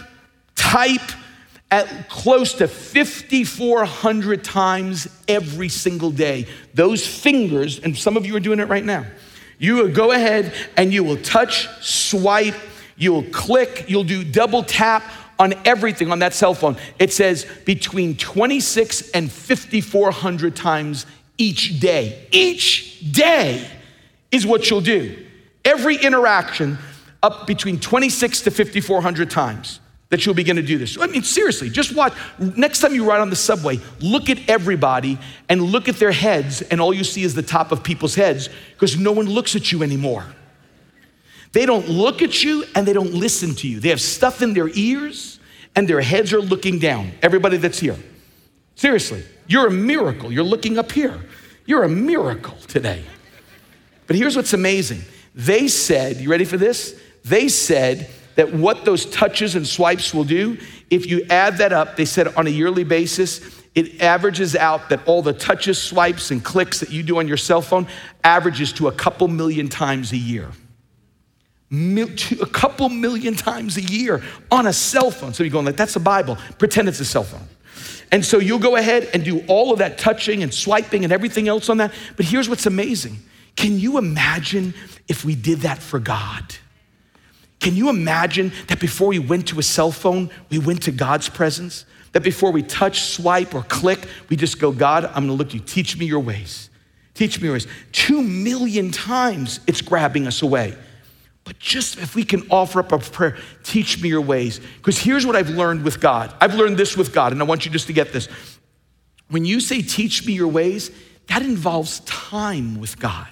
[0.56, 1.02] type
[1.69, 6.45] at close to 5,400 times every single day.
[6.74, 9.06] Those fingers, and some of you are doing it right now,
[9.58, 12.56] you will go ahead and you will touch, swipe,
[12.97, 15.04] you'll click, you'll do double tap
[15.41, 16.77] on everything on that cell phone.
[16.99, 21.08] It says between 26 and 5,400 times
[21.39, 22.27] each day.
[22.32, 23.67] Each day
[24.32, 25.25] is what you'll do.
[25.65, 26.77] Every interaction
[27.23, 30.99] up between 26 to 5,400 times that you'll begin to do this.
[30.99, 32.13] I mean, seriously, just watch.
[32.38, 35.17] Next time you ride on the subway, look at everybody
[35.49, 38.47] and look at their heads, and all you see is the top of people's heads
[38.73, 40.25] because no one looks at you anymore.
[41.53, 43.79] They don't look at you and they don't listen to you.
[43.79, 45.39] They have stuff in their ears
[45.75, 47.11] and their heads are looking down.
[47.21, 47.97] Everybody that's here.
[48.75, 50.31] Seriously, you're a miracle.
[50.31, 51.21] You're looking up here.
[51.65, 53.03] You're a miracle today.
[54.07, 55.01] But here's what's amazing.
[55.35, 56.99] They said, you ready for this?
[57.23, 60.57] They said that what those touches and swipes will do,
[60.89, 65.05] if you add that up, they said on a yearly basis, it averages out that
[65.05, 67.87] all the touches, swipes, and clicks that you do on your cell phone
[68.23, 70.49] averages to a couple million times a year.
[71.71, 75.34] A couple million times a year on a cell phone.
[75.34, 76.38] So you're going like, that's the Bible.
[76.57, 77.47] Pretend it's a cell phone.
[78.12, 81.47] And so you'll go ahead and do all of that touching and swiping and everything
[81.47, 81.93] else on that.
[82.17, 83.17] But here's what's amazing.
[83.55, 84.73] Can you imagine
[85.07, 86.55] if we did that for God?
[87.62, 91.29] Can you imagine that before we went to a cell phone, we went to God's
[91.29, 91.86] presence?
[92.12, 95.62] That before we touch, swipe, or click, we just go, God, I'm gonna look you.
[95.62, 96.69] Teach me your ways.
[97.13, 97.67] Teach me your ways.
[97.93, 100.75] Two million times it's grabbing us away.
[101.43, 104.60] But just if we can offer up a prayer, teach me your ways.
[104.77, 106.34] Because here's what I've learned with God.
[106.39, 108.27] I've learned this with God, and I want you just to get this.
[109.30, 110.91] when you say teach me your ways,
[111.27, 113.27] that involves time with God.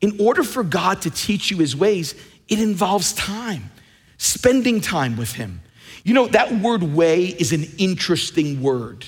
[0.00, 2.14] In order for God to teach you his ways,
[2.46, 3.70] it involves time,
[4.18, 5.60] spending time with him.
[6.04, 9.06] You know, that word way is an interesting word.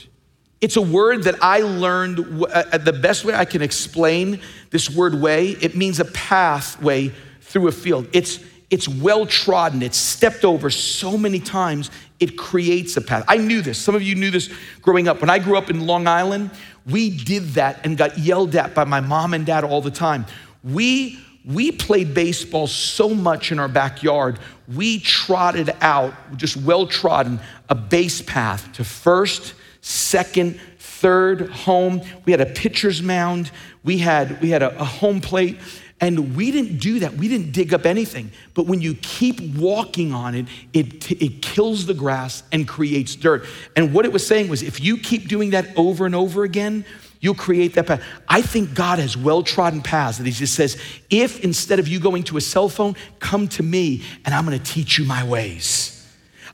[0.60, 5.14] It's a word that I learned uh, the best way I can explain this word
[5.14, 5.50] way.
[5.50, 7.12] It means a pathway
[7.50, 8.08] through a field.
[8.12, 13.24] It's it's well trodden, it's stepped over so many times, it creates a path.
[13.26, 13.78] I knew this.
[13.78, 14.48] Some of you knew this
[14.80, 15.20] growing up.
[15.20, 16.52] When I grew up in Long Island,
[16.86, 20.24] we did that and got yelled at by my mom and dad all the time.
[20.62, 24.38] We we played baseball so much in our backyard,
[24.74, 32.02] we trotted out, just well trodden, a base path to first, second, third home.
[32.24, 33.50] We had a pitcher's mound.
[33.82, 35.58] We had, we had a, a home plate.
[36.00, 37.14] And we didn't do that.
[37.14, 38.30] We didn't dig up anything.
[38.54, 43.44] But when you keep walking on it, it, it kills the grass and creates dirt.
[43.76, 46.86] And what it was saying was if you keep doing that over and over again,
[47.20, 48.02] you'll create that path.
[48.26, 52.00] I think God has well trodden paths that He just says, if instead of you
[52.00, 55.96] going to a cell phone, come to me and I'm gonna teach you my ways.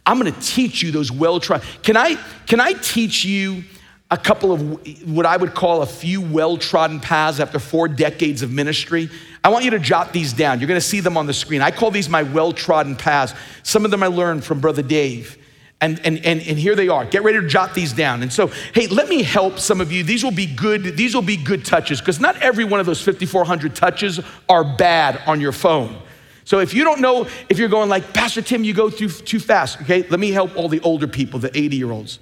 [0.04, 1.66] I'm gonna teach you those well trodden.
[1.84, 3.62] Can I, can I teach you?
[4.10, 8.42] A couple of what I would call a few well trodden paths after four decades
[8.42, 9.10] of ministry.
[9.42, 10.60] I want you to jot these down.
[10.60, 11.60] You're going to see them on the screen.
[11.60, 13.34] I call these my well trodden paths.
[13.62, 15.38] Some of them I learned from Brother Dave.
[15.80, 17.04] And, and, and, and here they are.
[17.04, 18.22] Get ready to jot these down.
[18.22, 20.02] And so, hey, let me help some of you.
[20.02, 23.02] These will be good, these will be good touches, because not every one of those
[23.02, 25.98] 5,400 touches are bad on your phone.
[26.44, 29.38] So if you don't know, if you're going like, Pastor Tim, you go through too
[29.38, 32.20] fast, okay, let me help all the older people, the 80 year olds.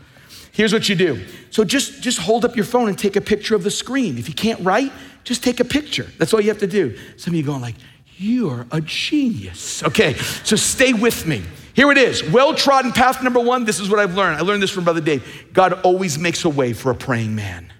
[0.54, 1.24] Here's what you do.
[1.50, 4.18] So just, just hold up your phone and take a picture of the screen.
[4.18, 4.92] If you can't write,
[5.24, 6.06] just take a picture.
[6.16, 6.96] That's all you have to do.
[7.16, 7.74] Some of you going like,
[8.16, 9.82] you're a genius.
[9.82, 11.42] Okay, so stay with me.
[11.74, 12.22] Here it is.
[12.22, 13.64] Well trodden path number one.
[13.64, 14.36] This is what I've learned.
[14.38, 15.48] I learned this from Brother Dave.
[15.52, 17.72] God always makes a way for a praying man.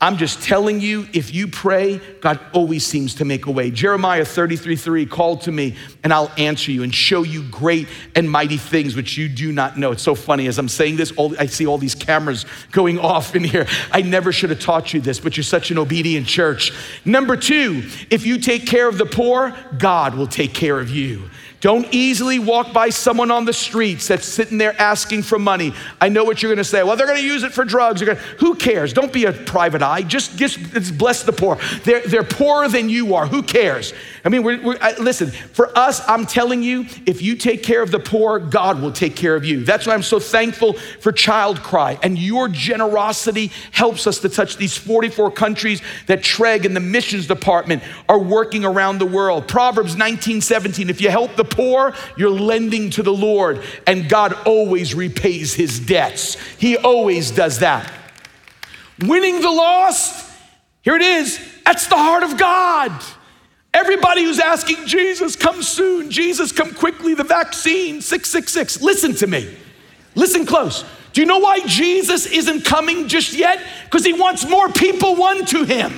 [0.00, 3.72] I'm just telling you, if you pray, God always seems to make a way.
[3.72, 8.30] Jeremiah 33 3, call to me and I'll answer you and show you great and
[8.30, 9.90] mighty things which you do not know.
[9.90, 13.34] It's so funny as I'm saying this, all, I see all these cameras going off
[13.34, 13.66] in here.
[13.90, 16.72] I never should have taught you this, but you're such an obedient church.
[17.04, 21.28] Number two, if you take care of the poor, God will take care of you.
[21.60, 25.74] Don't easily walk by someone on the streets that's sitting there asking for money.
[26.00, 26.84] I know what you're going to say.
[26.84, 28.00] Well, they're going to use it for drugs.
[28.00, 28.92] Gonna, who cares?
[28.92, 30.02] Don't be a private eye.
[30.02, 31.58] Just, just bless the poor.
[31.82, 33.26] They're, they're poorer than you are.
[33.26, 33.92] Who cares?
[34.24, 37.82] I mean, we're, we're, I, listen, for us, I'm telling you, if you take care
[37.82, 39.64] of the poor, God will take care of you.
[39.64, 41.98] That's why I'm so thankful for Child Cry.
[42.04, 47.26] And your generosity helps us to touch these 44 countries that Treg and the missions
[47.26, 49.48] department are working around the world.
[49.48, 54.32] Proverbs 19, 17, if you help the poor, you're lending to the Lord, and God
[54.46, 56.34] always repays his debts.
[56.58, 57.90] He always does that.
[59.00, 60.30] Winning the lost,
[60.82, 62.92] here it is, that's the heart of God.
[63.74, 68.82] Everybody who's asking Jesus, come soon, Jesus, come quickly, the vaccine, 666.
[68.82, 69.56] Listen to me.
[70.14, 70.84] Listen close.
[71.12, 73.62] Do you know why Jesus isn't coming just yet?
[73.84, 75.92] Because he wants more people won to him.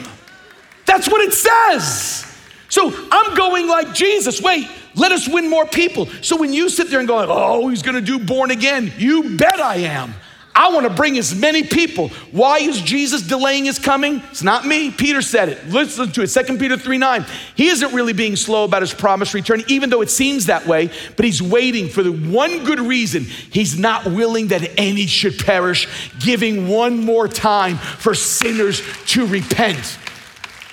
[0.84, 2.26] That's what it says.
[2.68, 4.42] So I'm going like Jesus.
[4.42, 4.68] Wait,
[5.00, 6.06] let us win more people.
[6.20, 9.58] So when you sit there and go, oh, he's gonna do born again, you bet
[9.58, 10.14] I am.
[10.54, 12.08] I want to bring as many people.
[12.32, 14.20] Why is Jesus delaying his coming?
[14.30, 14.90] It's not me.
[14.90, 15.68] Peter said it.
[15.68, 16.26] Listen to it.
[16.26, 17.24] 2 Peter 3 9.
[17.54, 20.90] He isn't really being slow about his promised return, even though it seems that way,
[21.16, 23.24] but he's waiting for the one good reason.
[23.24, 29.98] He's not willing that any should perish, giving one more time for sinners to repent.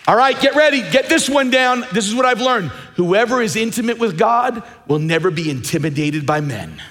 [0.07, 0.89] All right, get ready.
[0.89, 1.83] Get this one down.
[1.91, 2.69] This is what I've learned.
[2.95, 6.81] Whoever is intimate with God will never be intimidated by men.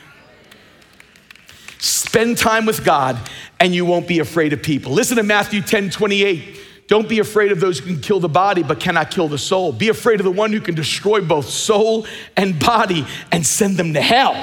[1.79, 3.19] Spend time with God
[3.59, 4.93] and you won't be afraid of people.
[4.93, 6.61] Listen to Matthew 10 28.
[6.89, 9.73] Don't be afraid of those who can kill the body but cannot kill the soul.
[9.73, 13.95] Be afraid of the one who can destroy both soul and body and send them
[13.95, 14.35] to hell.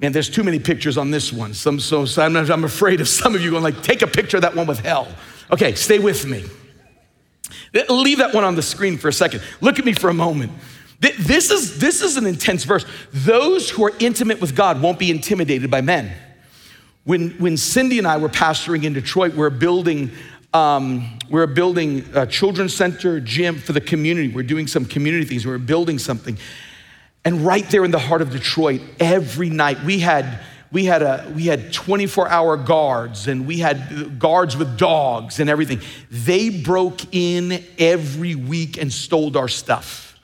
[0.00, 1.52] Man, there's too many pictures on this one.
[1.52, 4.38] Some, so, so I'm, I'm afraid of some of you going like, take a picture
[4.38, 5.06] of that one with hell.
[5.52, 6.44] Okay, stay with me.
[7.88, 9.42] Leave that one on the screen for a second.
[9.60, 10.52] Look at me for a moment.
[11.00, 12.86] This is, this is an intense verse.
[13.12, 16.12] Those who are intimate with God won't be intimidated by men.
[17.04, 20.10] When, when Cindy and I were pastoring in Detroit, we we're building,
[20.54, 24.28] um, we we're building a children's center, gym for the community.
[24.28, 25.44] We're doing some community things.
[25.44, 26.38] We we're building something.
[27.26, 30.40] And right there in the heart of Detroit, every night we had
[30.74, 35.48] we had a we had 24 hour guards and we had guards with dogs and
[35.48, 35.80] everything.
[36.10, 40.18] They broke in every week and stole our stuff.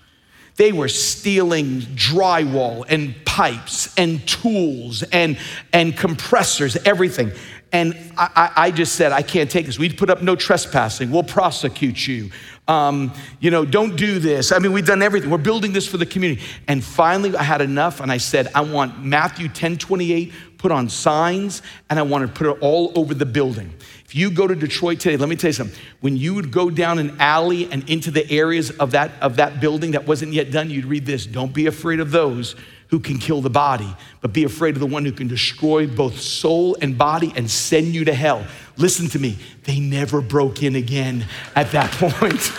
[0.56, 5.38] They were stealing drywall and pipes and tools and
[5.72, 7.30] and compressors everything
[7.72, 9.78] And I, I, just said, I can't take this.
[9.78, 11.10] We'd put up no trespassing.
[11.10, 12.30] We'll prosecute you.
[12.66, 14.50] Um, you know, don't do this.
[14.50, 15.30] I mean, we've done everything.
[15.30, 16.42] We're building this for the community.
[16.66, 20.88] And finally, I had enough, and I said, I want Matthew 10 28 put on
[20.88, 23.72] signs, and I want to put it all over the building.
[24.04, 25.78] If you go to Detroit today, let me tell you something.
[26.00, 29.60] When you would go down an alley and into the areas of that, of that
[29.60, 32.56] building that wasn't yet done, you'd read this Don't be afraid of those
[32.90, 36.20] who can kill the body, but be afraid of the one who can destroy both
[36.20, 38.44] soul and body and send you to hell.
[38.76, 41.24] Listen to me, they never broke in again
[41.54, 42.52] at that point.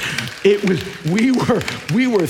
[0.46, 1.62] It was, we were,
[1.94, 2.28] we were,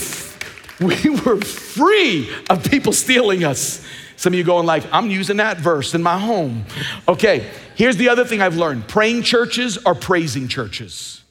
[0.79, 3.85] we were free of people stealing us.
[4.15, 6.65] Some of you going like, I'm using that verse in my home.
[7.07, 8.87] Okay, here's the other thing I've learned.
[8.87, 11.23] Praying churches are praising churches.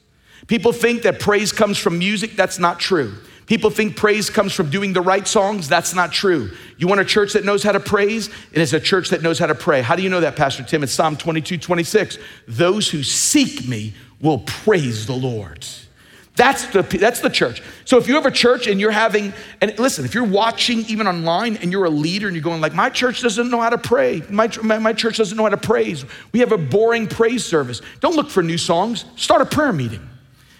[0.47, 2.35] People think that praise comes from music.
[2.35, 3.13] That's not true.
[3.45, 5.67] People think praise comes from doing the right songs.
[5.67, 6.51] That's not true.
[6.77, 8.29] You want a church that knows how to praise?
[8.51, 9.81] It is a church that knows how to pray.
[9.81, 10.83] How do you know that, Pastor Tim?
[10.83, 12.17] It's Psalm 22, 26.
[12.47, 15.65] Those who seek me will praise the Lord.
[16.37, 17.61] That's the, that's the church.
[17.83, 21.05] So if you have a church and you're having, and listen, if you're watching even
[21.05, 23.77] online and you're a leader and you're going like, my church doesn't know how to
[23.77, 24.23] pray.
[24.29, 26.05] My, my, my church doesn't know how to praise.
[26.31, 27.81] We have a boring praise service.
[27.99, 29.05] Don't look for new songs.
[29.17, 30.07] Start a prayer meeting.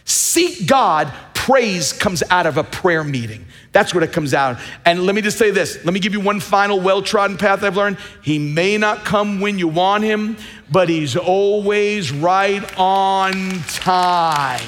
[0.03, 1.11] Seek God,
[1.45, 3.43] praise comes out of a prayer meeting.
[3.71, 4.59] That's what it comes out.
[4.85, 5.83] And let me just say this.
[5.83, 7.97] Let me give you one final well trodden path I've learned.
[8.21, 10.37] He may not come when you want him,
[10.71, 13.33] but he's always right on
[13.69, 14.67] time.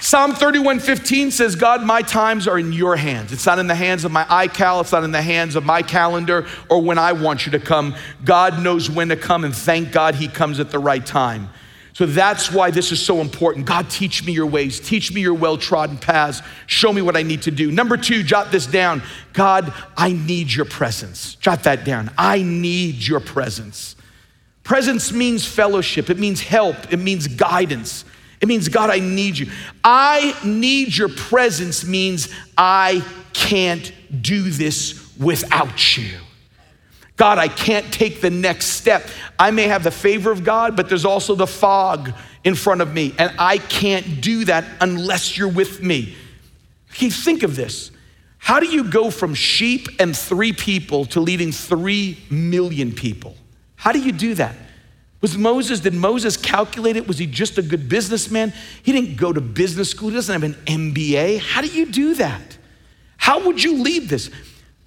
[0.00, 3.32] Psalm 31 15 says, God, my times are in your hands.
[3.32, 5.82] It's not in the hands of my iCal, it's not in the hands of my
[5.82, 7.96] calendar or when I want you to come.
[8.24, 11.50] God knows when to come, and thank God he comes at the right time.
[11.98, 13.66] So that's why this is so important.
[13.66, 17.24] God, teach me your ways, teach me your well trodden paths, show me what I
[17.24, 17.72] need to do.
[17.72, 21.34] Number two, jot this down God, I need your presence.
[21.34, 22.12] Jot that down.
[22.16, 23.96] I need your presence.
[24.62, 28.04] Presence means fellowship, it means help, it means guidance.
[28.40, 29.50] It means, God, I need you.
[29.82, 33.92] I need your presence means I can't
[34.22, 36.20] do this without you.
[37.18, 39.06] God, I can't take the next step.
[39.38, 42.14] I may have the favor of God, but there's also the fog
[42.44, 46.16] in front of me, and I can't do that unless you're with me.
[46.92, 47.90] Okay, think of this.
[48.38, 53.36] How do you go from sheep and three people to leading three million people?
[53.74, 54.54] How do you do that?
[55.20, 57.08] Was Moses, did Moses calculate it?
[57.08, 58.52] Was he just a good businessman?
[58.84, 61.40] He didn't go to business school, he doesn't have an MBA.
[61.40, 62.58] How do you do that?
[63.16, 64.30] How would you lead this?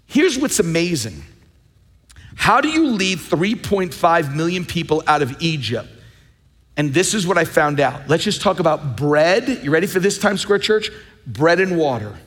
[0.07, 1.23] Here's what's amazing
[2.41, 5.87] how do you lead 3.5 million people out of Egypt?
[6.75, 8.09] And this is what I found out.
[8.09, 9.63] Let's just talk about bread.
[9.63, 10.89] You ready for this Times Square Church?
[11.27, 12.17] Bread and water.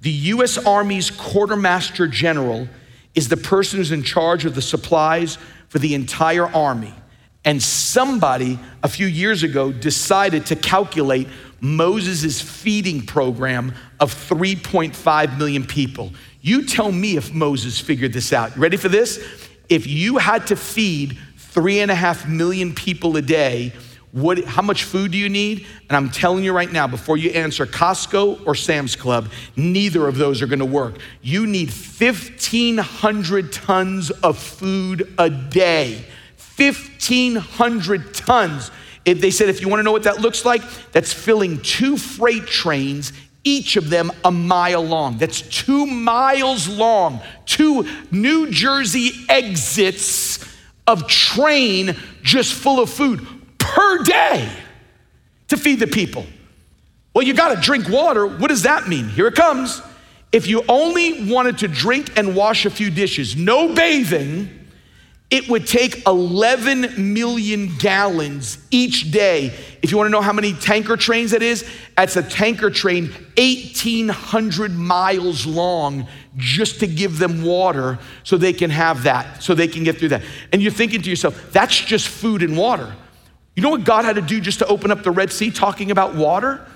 [0.00, 2.68] The US Army's quartermaster general
[3.16, 5.38] is the person who's in charge of the supplies
[5.68, 6.94] for the entire army.
[7.44, 11.26] And somebody a few years ago decided to calculate
[11.60, 16.12] Moses' feeding program of 3.5 million people.
[16.44, 18.56] You tell me if Moses figured this out.
[18.56, 19.48] You ready for this?
[19.68, 23.72] If you had to feed three and a half million people a day,
[24.10, 25.66] what, how much food do you need?
[25.88, 30.16] And I'm telling you right now, before you answer Costco or Sam's Club, neither of
[30.16, 30.96] those are gonna work.
[31.22, 36.04] You need 1,500 tons of food a day.
[36.56, 38.70] 1,500 tons.
[39.04, 42.46] If they said, if you wanna know what that looks like, that's filling two freight
[42.46, 43.12] trains
[43.44, 45.18] each of them a mile long.
[45.18, 50.44] That's two miles long, two New Jersey exits
[50.86, 53.26] of train just full of food
[53.58, 54.50] per day
[55.48, 56.26] to feed the people.
[57.14, 58.26] Well, you got to drink water.
[58.26, 59.08] What does that mean?
[59.08, 59.82] Here it comes.
[60.32, 64.61] If you only wanted to drink and wash a few dishes, no bathing,
[65.32, 69.46] it would take 11 million gallons each day.
[69.80, 71.66] If you want to know how many tanker trains that is,
[71.96, 73.06] that's a tanker train
[73.38, 76.06] 1,800 miles long
[76.36, 80.10] just to give them water so they can have that, so they can get through
[80.10, 80.22] that.
[80.52, 82.94] And you're thinking to yourself, that's just food and water.
[83.56, 85.90] You know what God had to do just to open up the Red Sea talking
[85.90, 86.66] about water?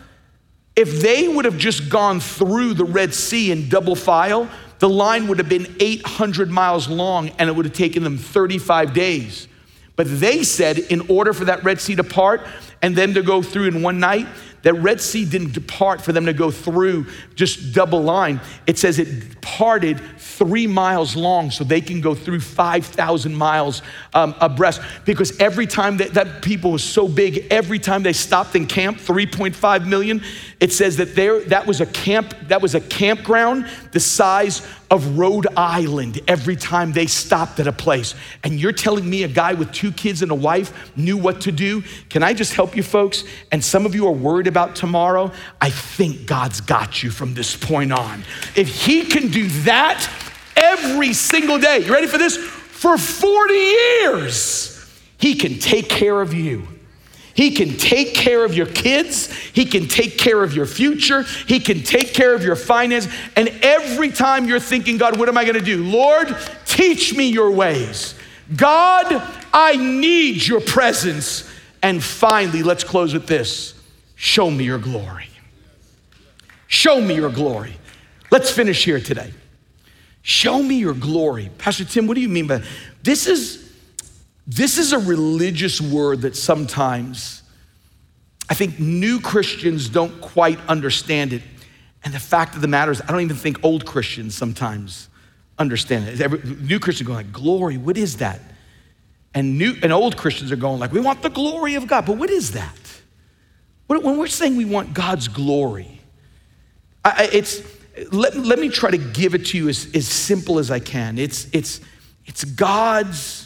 [0.75, 4.49] If they would have just gone through the Red Sea in double file,
[4.79, 8.93] the line would have been 800 miles long and it would have taken them 35
[8.93, 9.49] days.
[9.97, 12.47] But they said, in order for that Red Sea to part
[12.83, 14.27] and them to go through in one night,
[14.67, 17.07] that Red Sea didn't depart for them to go through
[17.37, 18.41] just double line.
[18.67, 23.81] It says it parted three miles long so they can go through 5,000 miles
[24.13, 24.83] um, abreast.
[25.05, 29.01] Because every time that, that people was so big, every time they stopped and camped,
[29.01, 30.23] 3.5 million,
[30.59, 35.19] it says that there that was a camp, that was a campground the size of
[35.19, 38.15] Rhode Island every time they stopped at a place.
[38.43, 41.53] And you're telling me a guy with two kids and a wife knew what to
[41.53, 41.83] do?
[42.09, 43.25] Can I just help you, folks?
[43.53, 45.31] And some of you are worried about tomorrow.
[45.61, 48.25] I think God's got you from this point on.
[48.55, 50.09] If He can do that
[50.57, 52.37] every single day, you ready for this?
[52.37, 56.67] For 40 years, He can take care of you.
[57.37, 59.31] He can take care of your kids.
[59.31, 61.23] He can take care of your future.
[61.47, 63.07] He can take care of your finance.
[63.37, 65.85] And every time you're thinking, God, what am I going to do?
[65.85, 66.35] Lord,
[66.65, 68.15] teach me your ways.
[68.57, 69.23] God,
[69.53, 71.49] I need your presence.
[71.83, 73.75] And finally, let's close with this
[74.15, 75.29] show me your glory.
[76.69, 77.77] Show me your glory.
[78.31, 79.33] Let's finish here today.
[80.23, 81.51] Show me your glory.
[81.59, 82.67] Pastor Tim, what do you mean by that?
[83.03, 83.66] This is
[84.47, 87.43] this is a religious word that sometimes
[88.49, 91.43] I think new Christians don't quite understand it.
[92.05, 95.09] And the fact of the matter is, I don't even think old Christians sometimes
[95.59, 96.21] understand it.
[96.21, 98.41] Every, new Christians are going like, glory, what is that?
[99.35, 102.07] And new and old Christians are going like, we want the glory of God.
[102.07, 102.79] But what is that?
[103.89, 106.01] When we're saying we want God's glory,
[107.05, 107.63] I, it's
[108.11, 111.19] let, let me try to give it to you as, as simple as I can.
[111.19, 111.81] It's it's
[112.25, 113.46] it's God's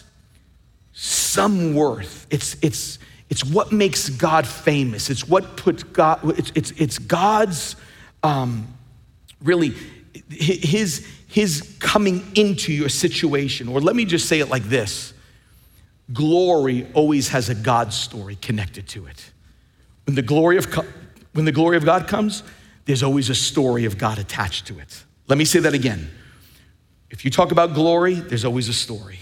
[0.93, 2.27] some worth.
[2.31, 5.09] It's, it's, it's what makes God famous.
[5.09, 7.77] It's what puts God, it's, it's, it's God's
[8.23, 8.67] um,
[9.43, 9.73] really,
[10.29, 13.69] his, his coming into your situation.
[13.69, 15.15] Or let me just say it like this
[16.13, 19.31] glory always has a God story connected to it.
[20.07, 20.67] When the glory of,
[21.35, 22.43] when the glory of God comes,
[22.85, 25.05] there's always a story of God attached to it.
[25.29, 26.11] Let me say that again.
[27.11, 29.21] If you talk about glory, there's always a story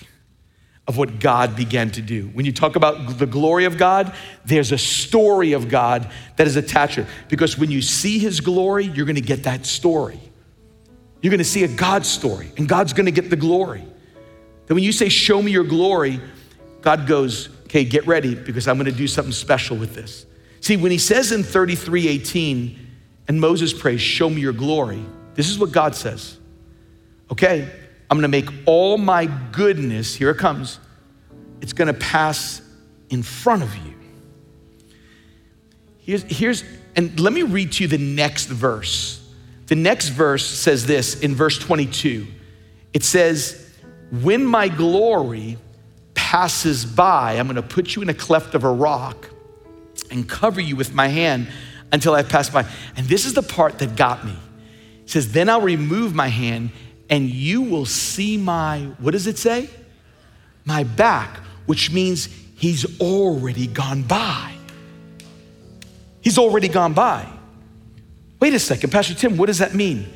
[0.89, 2.29] of what God began to do.
[2.33, 4.15] When you talk about the glory of God,
[4.47, 7.07] there's a story of God that is attached to it.
[7.29, 10.19] Because when you see his glory, you're gonna get that story.
[11.21, 13.85] You're gonna see a God story, and God's gonna get the glory.
[14.67, 16.21] Then when you say, Show me your glory,
[16.81, 20.25] God goes, Okay, get ready because I'm gonna do something special with this.
[20.61, 22.87] See, when he says in 33 18,
[23.29, 26.39] and Moses prays, Show me your glory, this is what God says.
[27.31, 27.69] Okay,
[28.11, 30.79] I'm gonna make all my goodness, here it comes,
[31.61, 32.63] it's gonna pass
[33.11, 33.95] in front of you.
[35.99, 36.65] Here's, here's,
[36.97, 39.23] and let me read to you the next verse.
[39.67, 42.27] The next verse says this in verse 22.
[42.95, 43.71] It says,
[44.11, 45.59] When my glory
[46.15, 49.29] passes by, I'm gonna put you in a cleft of a rock
[50.11, 51.49] and cover you with my hand
[51.93, 52.67] until I pass by.
[52.97, 54.37] And this is the part that got me.
[55.03, 56.71] It says, Then I'll remove my hand
[57.11, 59.71] and you will see my, what does it say?
[60.65, 64.55] My back, which means he's already gone by.
[66.21, 67.27] He's already gone by.
[68.41, 70.07] Wait a second, Pastor Tim, what does that mean?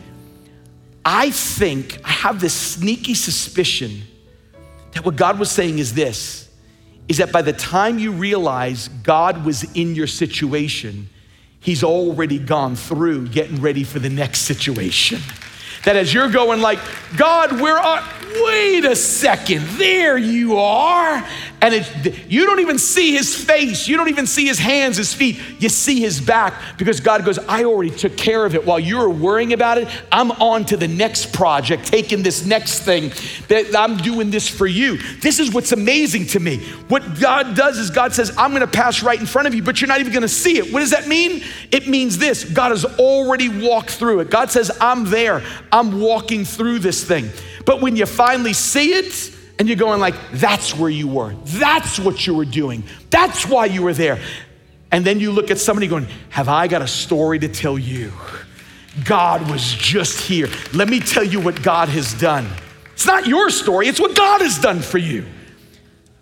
[1.05, 4.03] I think, I have this sneaky suspicion
[4.93, 6.49] that what God was saying is this
[7.09, 11.09] is that by the time you realize God was in your situation,
[11.61, 15.21] He's already gone through getting ready for the next situation.
[15.85, 16.79] That as you're going like,
[17.17, 18.09] God, where are,
[18.45, 21.27] wait a second, there you are.
[21.63, 23.87] And it, you don't even see his face.
[23.87, 25.41] You don't even see his hands, his feet.
[25.61, 28.67] You see his back because God goes, I already took care of it.
[28.67, 32.81] While you were worrying about it, I'm on to the next project, taking this next
[32.81, 33.13] thing
[33.47, 34.97] that I'm doing this for you.
[35.21, 36.59] This is what's amazing to me.
[36.89, 39.63] What God does is God says, I'm going to pass right in front of you,
[39.63, 40.73] but you're not even going to see it.
[40.73, 41.45] What does that mean?
[41.71, 44.31] It means this God has already walked through it.
[44.31, 45.45] God says, I'm there.
[45.71, 47.31] I'm walking through this thing.
[47.65, 51.35] But when you finally see it, and you're going like, that's where you were.
[51.45, 52.85] That's what you were doing.
[53.11, 54.19] That's why you were there.
[54.91, 58.13] And then you look at somebody going, have I got a story to tell you?
[59.05, 60.49] God was just here.
[60.75, 62.47] Let me tell you what God has done.
[62.93, 65.25] It's not your story, it's what God has done for you.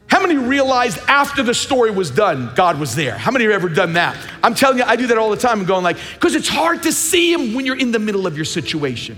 [0.06, 3.16] How many realized after the story was done, God was there?
[3.16, 4.16] How many have ever done that?
[4.42, 5.60] I'm telling you, I do that all the time.
[5.60, 8.34] I'm going like, because it's hard to see Him when you're in the middle of
[8.34, 9.16] your situation.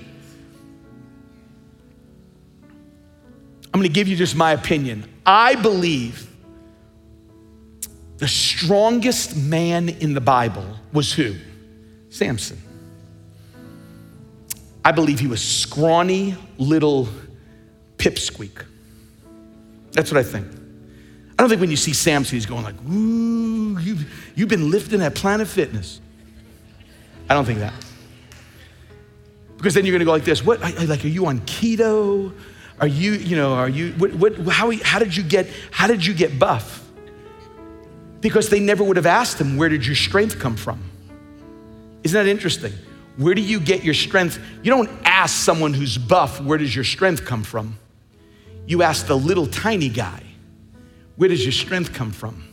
[3.73, 5.05] I'm to give you just my opinion.
[5.25, 6.29] I believe
[8.19, 11.35] the strongest man in the Bible was who?
[12.11, 12.61] Samson.
[14.85, 17.09] I believe he was scrawny little
[17.97, 18.65] pipsqueak.
[19.93, 20.47] That's what I think.
[20.47, 25.01] I don't think when you see Samson, he's going like, ooh, you've, you've been lifting
[25.01, 26.01] at Planet Fitness.
[27.29, 27.73] I don't think that.
[29.57, 32.33] Because then you're gonna go like this, what, like, are you on keto?
[32.81, 36.05] Are you, you know, are you, what, what, how, how did you get, how did
[36.05, 36.81] you get buff?
[38.21, 40.83] Because they never would have asked him, where did your strength come from?
[42.03, 42.73] Isn't that interesting?
[43.17, 44.39] where do you get your strength?
[44.63, 47.79] You don't ask someone who's buff, where does your strength come from?
[48.67, 50.23] You ask the little tiny guy,
[51.17, 52.45] where does your strength come from?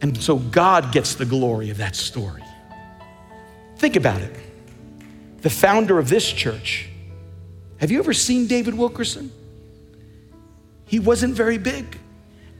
[0.00, 2.42] And so God gets the glory of that story.
[3.76, 4.36] Think about it.
[5.40, 6.88] The founder of this church,
[7.82, 9.32] have you ever seen David Wilkerson?
[10.86, 11.98] He wasn't very big.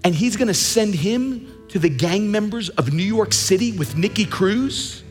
[0.02, 4.24] And he's gonna send him to the gang members of New York City with Nicky
[4.24, 5.04] Cruz.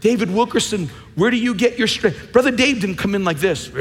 [0.00, 2.32] David Wilkerson, where do you get your strength?
[2.32, 3.66] Brother Dave didn't come in like this.
[3.66, 3.72] He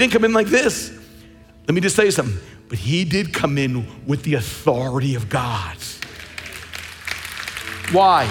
[0.00, 0.90] didn't come in like this.
[1.68, 2.40] Let me just tell you something.
[2.68, 5.76] But he did come in with the authority of God.
[7.92, 8.28] Why?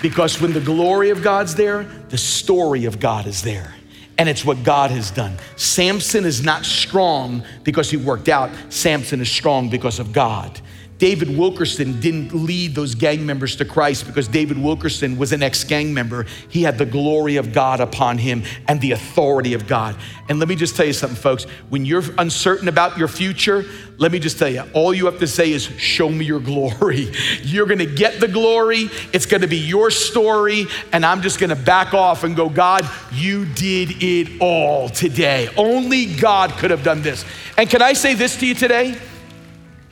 [0.00, 3.74] Because when the glory of God's there, the story of God is there.
[4.18, 5.36] And it's what God has done.
[5.56, 10.60] Samson is not strong because he worked out, Samson is strong because of God.
[10.98, 15.62] David Wilkerson didn't lead those gang members to Christ because David Wilkerson was an ex
[15.62, 16.26] gang member.
[16.48, 19.96] He had the glory of God upon him and the authority of God.
[20.28, 21.44] And let me just tell you something, folks.
[21.68, 23.64] When you're uncertain about your future,
[23.98, 27.12] let me just tell you, all you have to say is, Show me your glory.
[27.42, 31.94] You're gonna get the glory, it's gonna be your story, and I'm just gonna back
[31.94, 35.48] off and go, God, you did it all today.
[35.56, 37.24] Only God could have done this.
[37.56, 38.96] And can I say this to you today?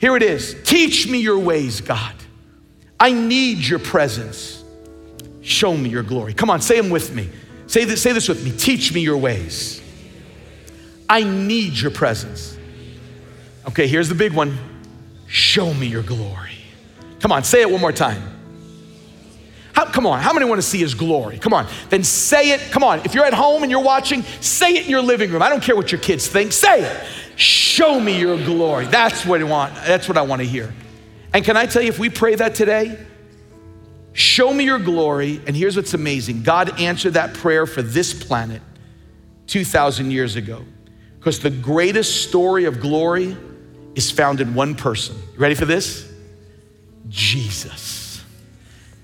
[0.05, 2.13] Here it is Teach me your ways, God.
[2.99, 4.63] I need your presence.
[5.41, 6.35] Show me your glory.
[6.35, 7.27] Come on, say them with me.
[7.65, 8.51] Say this, say this with me.
[8.55, 9.81] Teach me your ways.
[11.09, 12.55] I need your presence.
[13.67, 14.59] Okay, here's the big one.
[15.25, 16.59] Show me your glory.
[17.19, 18.21] Come on, say it one more time.
[19.73, 21.39] How, come on, how many want to see his glory?
[21.39, 22.61] Come on, then say it.
[22.69, 25.41] Come on, if you're at home and you're watching, say it in your living room.
[25.41, 27.07] I don't care what your kids think, say it.
[27.35, 28.85] Show me your glory.
[28.85, 29.75] That's what I want.
[29.75, 30.73] That's what I want to hear.
[31.33, 32.97] And can I tell you, if we pray that today,
[34.13, 35.41] show me your glory.
[35.45, 38.61] And here's what's amazing God answered that prayer for this planet
[39.47, 40.63] 2,000 years ago.
[41.19, 43.35] Because the greatest story of glory
[43.95, 45.15] is found in one person.
[45.33, 46.09] You ready for this?
[47.09, 48.23] Jesus.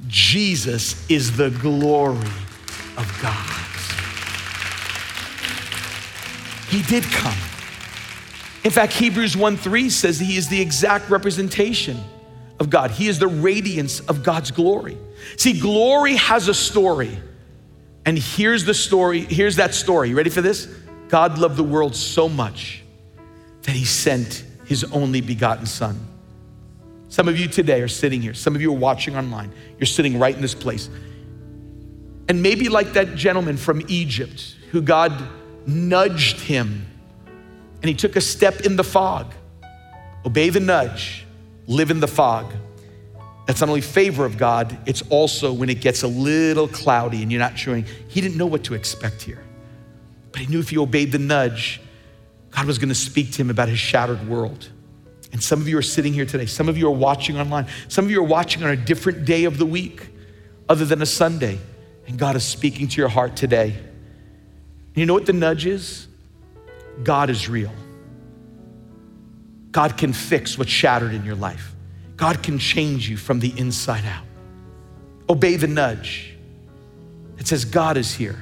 [0.08, 2.18] Jesus is the glory
[2.98, 3.58] of God.
[6.70, 7.51] He did come.
[8.64, 12.00] In fact, Hebrews 1 3 says he is the exact representation
[12.60, 12.92] of God.
[12.92, 14.98] He is the radiance of God's glory.
[15.38, 17.18] See, glory has a story.
[18.06, 20.10] And here's the story, here's that story.
[20.10, 20.68] You ready for this?
[21.10, 22.84] God loved the world so much
[23.64, 26.08] that he sent his only begotten son.
[27.10, 29.52] Some of you today are sitting here, some of you are watching online.
[29.78, 30.90] You're sitting right in this place.
[32.30, 35.12] And maybe like that gentleman from Egypt who God
[35.68, 36.86] nudged him
[37.82, 39.34] and he took a step in the fog.
[40.26, 41.26] Obey the nudge,
[41.68, 42.54] live in the fog.
[43.48, 47.32] That's not only favor of God, it's also when it gets a little cloudy and
[47.32, 47.86] you're not showing.
[48.08, 49.44] He didn't know what to expect here.
[50.32, 51.82] But he knew if he obeyed the nudge,
[52.52, 54.70] God was going to speak to him about his shattered world.
[55.32, 56.46] And some of you are sitting here today.
[56.46, 57.68] Some of you are watching online.
[57.88, 60.10] Some of you are watching on a different day of the week
[60.70, 61.58] other than a Sunday.
[62.08, 63.74] And God is speaking to your heart today.
[63.74, 66.08] And you know what the nudge is?
[67.04, 67.72] God is real.
[69.72, 71.74] God can fix what's shattered in your life.
[72.18, 74.26] God can change you from the inside out.
[75.30, 76.36] Obey the nudge.
[77.38, 78.40] It says, God is here.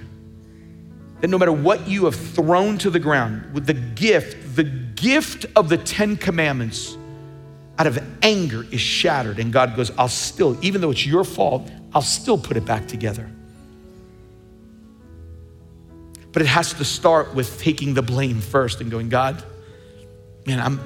[1.22, 5.45] That no matter what you have thrown to the ground, with the gift, the gift
[5.56, 6.97] of the Ten Commandments
[7.78, 9.39] out of anger is shattered.
[9.39, 12.88] And God goes, I'll still, even though it's your fault, I'll still put it back
[12.88, 13.30] together.
[16.32, 19.43] But it has to start with taking the blame first and going, God,
[20.45, 20.80] man, I'm,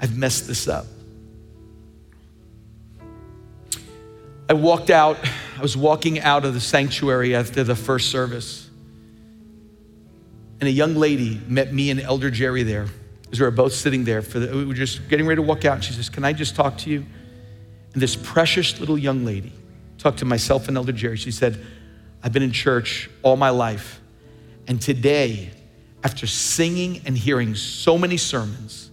[0.00, 0.86] I've messed this up.
[4.48, 5.16] I walked out,
[5.56, 8.68] I was walking out of the sanctuary after the first service.
[10.58, 12.88] And a young lady met me and Elder Jerry there
[13.30, 14.22] as we were both sitting there.
[14.22, 15.74] For the, we were just getting ready to walk out.
[15.76, 17.06] And she says, Can I just talk to you?
[17.92, 19.52] And this precious little young lady
[19.98, 21.16] talked to myself and Elder Jerry.
[21.16, 21.64] She said,
[22.22, 23.99] I've been in church all my life.
[24.70, 25.50] And today,
[26.04, 28.92] after singing and hearing so many sermons,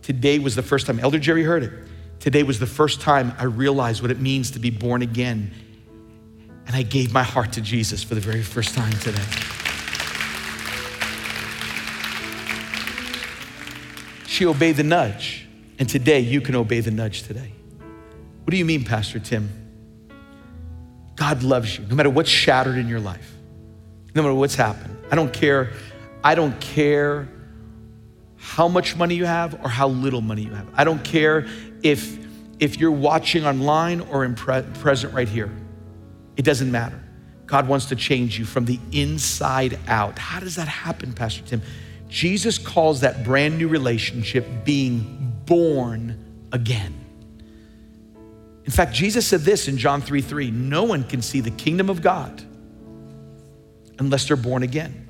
[0.00, 1.72] today was the first time, Elder Jerry heard it.
[2.20, 5.52] Today was the first time I realized what it means to be born again.
[6.66, 9.20] And I gave my heart to Jesus for the very first time today.
[14.26, 15.46] She obeyed the nudge.
[15.78, 17.52] And today, you can obey the nudge today.
[18.44, 19.50] What do you mean, Pastor Tim?
[21.16, 23.29] God loves you, no matter what's shattered in your life,
[24.14, 24.96] no matter what's happened.
[25.10, 25.72] I don't care.
[26.22, 27.28] I don't care
[28.36, 30.66] how much money you have or how little money you have.
[30.74, 31.46] I don't care
[31.82, 32.18] if
[32.58, 35.50] if you're watching online or in pre- present right here.
[36.36, 37.02] It doesn't matter.
[37.46, 40.18] God wants to change you from the inside out.
[40.18, 41.62] How does that happen, Pastor Tim?
[42.08, 46.94] Jesus calls that brand new relationship being born again.
[48.64, 51.88] In fact, Jesus said this in John 3 3 No one can see the kingdom
[51.88, 52.44] of God
[54.00, 55.06] unless they're born again.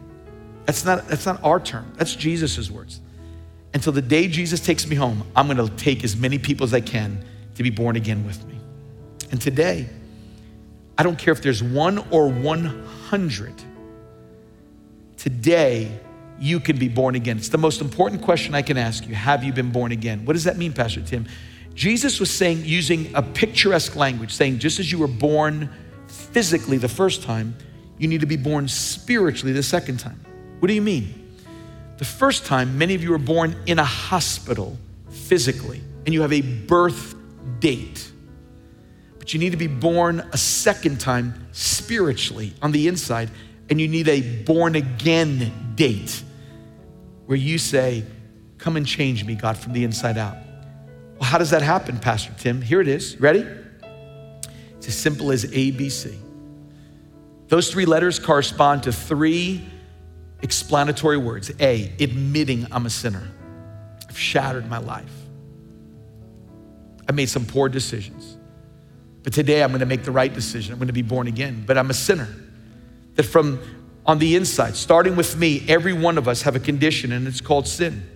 [0.67, 3.01] That's not, that's not our term, that's Jesus' words.
[3.73, 6.81] Until the day Jesus takes me home, I'm gonna take as many people as I
[6.81, 7.25] can
[7.55, 8.59] to be born again with me.
[9.31, 9.89] And today,
[10.99, 13.55] I don't care if there's one or 100.
[15.17, 15.99] Today,
[16.39, 17.37] you can be born again.
[17.37, 19.15] It's the most important question I can ask you.
[19.15, 20.25] Have you been born again?
[20.25, 21.27] What does that mean, Pastor Tim?
[21.75, 25.71] Jesus was saying, using a picturesque language, saying, just as you were born
[26.09, 27.55] physically the first time,
[28.01, 30.19] you need to be born spiritually the second time.
[30.59, 31.37] What do you mean?
[31.99, 34.79] The first time, many of you were born in a hospital
[35.11, 37.15] physically, and you have a birth
[37.59, 38.11] date
[39.19, 43.31] But you need to be born a second time spiritually on the inside,
[43.69, 46.23] and you need a born again date
[47.27, 48.05] where you say,
[48.57, 50.37] Come and change me, God, from the inside out.
[51.19, 52.63] Well, how does that happen, Pastor Tim?
[52.63, 53.19] Here it is.
[53.21, 53.47] Ready?
[54.77, 56.17] It's as simple as ABC.
[57.51, 59.69] Those three letters correspond to three
[60.41, 63.29] explanatory words A, admitting I'm a sinner.
[64.09, 65.13] I've shattered my life.
[67.09, 68.37] I made some poor decisions.
[69.25, 70.73] But today I'm going to make the right decision.
[70.73, 71.65] I'm going to be born again.
[71.67, 72.29] But I'm a sinner.
[73.17, 73.61] That from
[74.07, 77.41] on the inside, starting with me, every one of us have a condition and it's
[77.41, 78.09] called sin.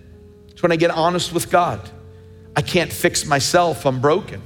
[0.47, 1.81] It's when I get honest with God.
[2.55, 4.41] I can't fix myself, I'm broken.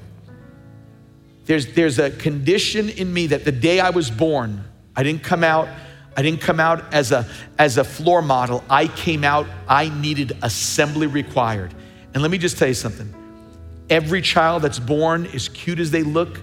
[1.45, 4.63] There's, there's a condition in me that the day I was born,
[4.95, 5.67] I didn't come out,
[6.17, 7.27] I didn't come out as a,
[7.57, 8.63] as a floor model.
[8.69, 11.73] I came out, I needed assembly required.
[12.13, 13.13] And let me just tell you something.
[13.89, 16.39] Every child that's born, as cute as they look,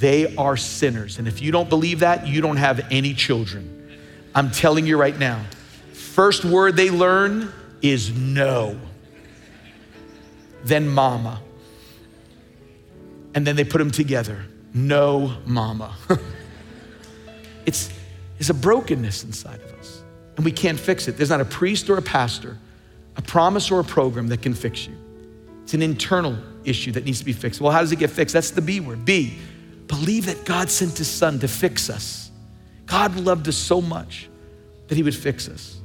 [0.00, 1.18] they are sinners.
[1.18, 3.98] And if you don't believe that, you don't have any children.
[4.34, 5.44] I'm telling you right now.
[5.92, 8.78] First word they learn is no,
[10.64, 11.40] then mama.
[13.34, 14.44] And then they put them together.
[14.74, 15.96] No mama.
[17.66, 17.90] it's,
[18.38, 20.02] it's a brokenness inside of us,
[20.36, 21.16] and we can't fix it.
[21.16, 22.58] There's not a priest or a pastor,
[23.16, 24.94] a promise or a program that can fix you.
[25.62, 27.60] It's an internal issue that needs to be fixed.
[27.60, 28.32] Well, how does it get fixed?
[28.32, 29.04] That's the B word.
[29.04, 29.38] B,
[29.86, 32.30] believe that God sent his son to fix us.
[32.86, 34.28] God loved us so much
[34.88, 35.79] that he would fix us.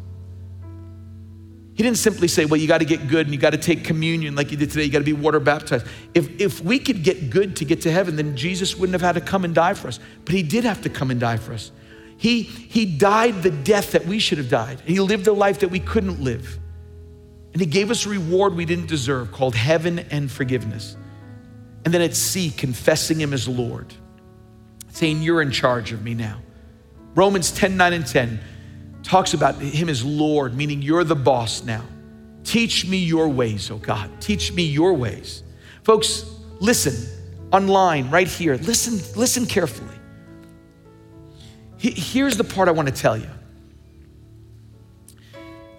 [1.75, 3.83] He didn't simply say, well, you got to get good and you got to take
[3.83, 4.85] communion like you did today.
[4.85, 5.85] You got to be water baptized.
[6.13, 9.21] If, if we could get good to get to heaven, then Jesus wouldn't have had
[9.21, 9.99] to come and die for us.
[10.23, 11.73] But he did have to come and die for us.
[12.17, 14.79] He, he died the death that we should have died.
[14.85, 16.57] He lived a life that we couldn't live.
[17.51, 20.95] And he gave us a reward we didn't deserve called heaven and forgiveness.
[21.83, 23.93] And then at sea, confessing him as Lord,
[24.91, 26.41] saying, You're in charge of me now.
[27.15, 28.39] Romans 10 9 and 10
[29.05, 31.83] talks about him as Lord, meaning you're the boss now.
[32.43, 34.09] Teach me your ways, oh God.
[34.19, 35.43] Teach me your ways.
[35.83, 36.25] Folks,
[36.59, 36.93] listen
[37.51, 38.55] online, right here.
[38.55, 39.95] Listen, listen carefully.
[41.77, 43.29] Here's the part I want to tell you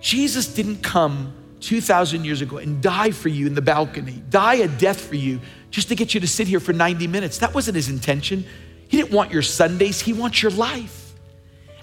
[0.01, 4.69] Jesus didn't come 2,000 years ago and die for you in the balcony, die a
[4.69, 7.39] death for you just to get you to sit here for 90 minutes.
[7.39, 8.45] That wasn't his intention.
[8.89, 11.06] He didn't want your Sundays, he wants your life.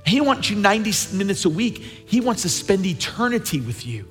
[0.06, 1.78] He wants you 90 minutes a week.
[1.78, 4.08] He wants to spend eternity with you.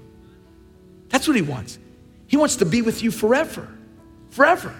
[1.08, 1.78] That's what he wants.
[2.26, 3.68] He wants to be with you forever.
[4.30, 4.74] Forever.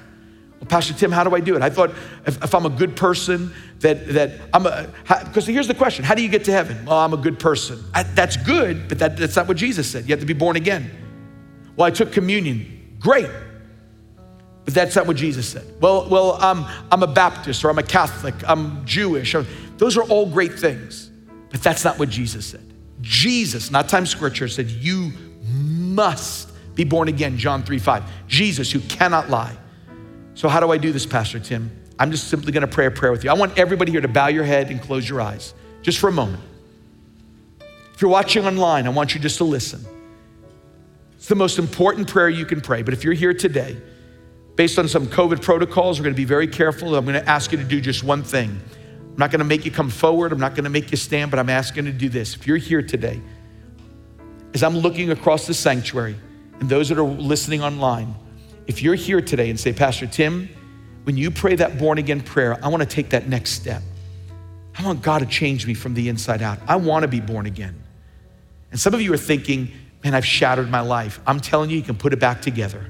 [0.59, 1.63] Well, Pastor Tim, how do I do it?
[1.63, 1.91] I thought
[2.25, 4.89] if, if I'm a good person, that, that I'm a,
[5.25, 6.87] because here's the question how do you get to heaven?
[6.87, 7.85] Well, I'm a good person.
[7.93, 10.05] I, that's good, but that, that's not what Jesus said.
[10.05, 10.91] You have to be born again.
[11.77, 12.97] Well, I took communion.
[12.99, 13.29] Great.
[14.65, 15.67] But that's not what Jesus said.
[15.81, 19.35] Well, well, I'm, I'm a Baptist or I'm a Catholic, I'm Jewish.
[19.83, 21.11] Those are all great things,
[21.51, 22.65] but that's not what Jesus said.
[23.01, 25.11] Jesus, not Times Square Church, said, You
[25.43, 28.05] must be born again, John 3 5.
[28.29, 29.57] Jesus, who cannot lie.
[30.35, 31.69] So, how do I do this, Pastor Tim?
[31.99, 33.31] I'm just simply gonna pray a prayer with you.
[33.31, 35.53] I want everybody here to bow your head and close your eyes
[35.83, 36.45] just for a moment.
[37.93, 39.85] If you're watching online, I want you just to listen.
[41.17, 43.77] It's the most important prayer you can pray, but if you're here today,
[44.55, 46.95] based on some COVID protocols, we're to be very careful.
[46.95, 48.61] I'm to ask you to do just one thing.
[49.13, 50.33] I'm not going to make you come forward.
[50.33, 52.35] I'm not going to make you stand, but I'm asking you to do this.
[52.35, 53.21] If you're here today,
[54.55, 56.17] as I'm looking across the sanctuary
[56.61, 58.15] and those that are listening online,
[58.67, 60.49] if you're here today and say, Pastor Tim,
[61.05, 63.83] when you pray that born again prayer, I want to take that next step.
[64.79, 66.59] I want God to change me from the inside out.
[66.67, 67.83] I want to be born again.
[68.71, 69.71] And some of you are thinking,
[70.03, 71.21] man, I've shattered my life.
[71.27, 72.87] I'm telling you, you can put it back together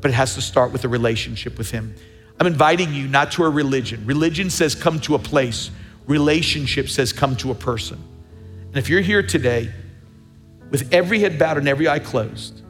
[0.00, 1.94] but it has to start with a relationship with Him.
[2.40, 4.06] I'm inviting you not to a religion.
[4.06, 5.70] Religion says come to a place
[6.08, 8.02] relationship says come to a person.
[8.68, 9.72] And if you're here today
[10.70, 12.62] with every head bowed and every eye closed,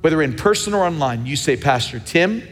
[0.00, 2.42] whether in person or online, you say, Pastor Tim,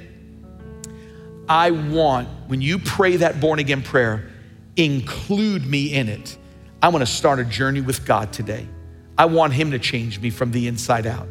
[1.49, 4.31] I want, when you pray that born again prayer,
[4.77, 6.37] include me in it.
[6.83, 8.67] I want to start a journey with God today.
[9.17, 11.29] I want Him to change me from the inside out.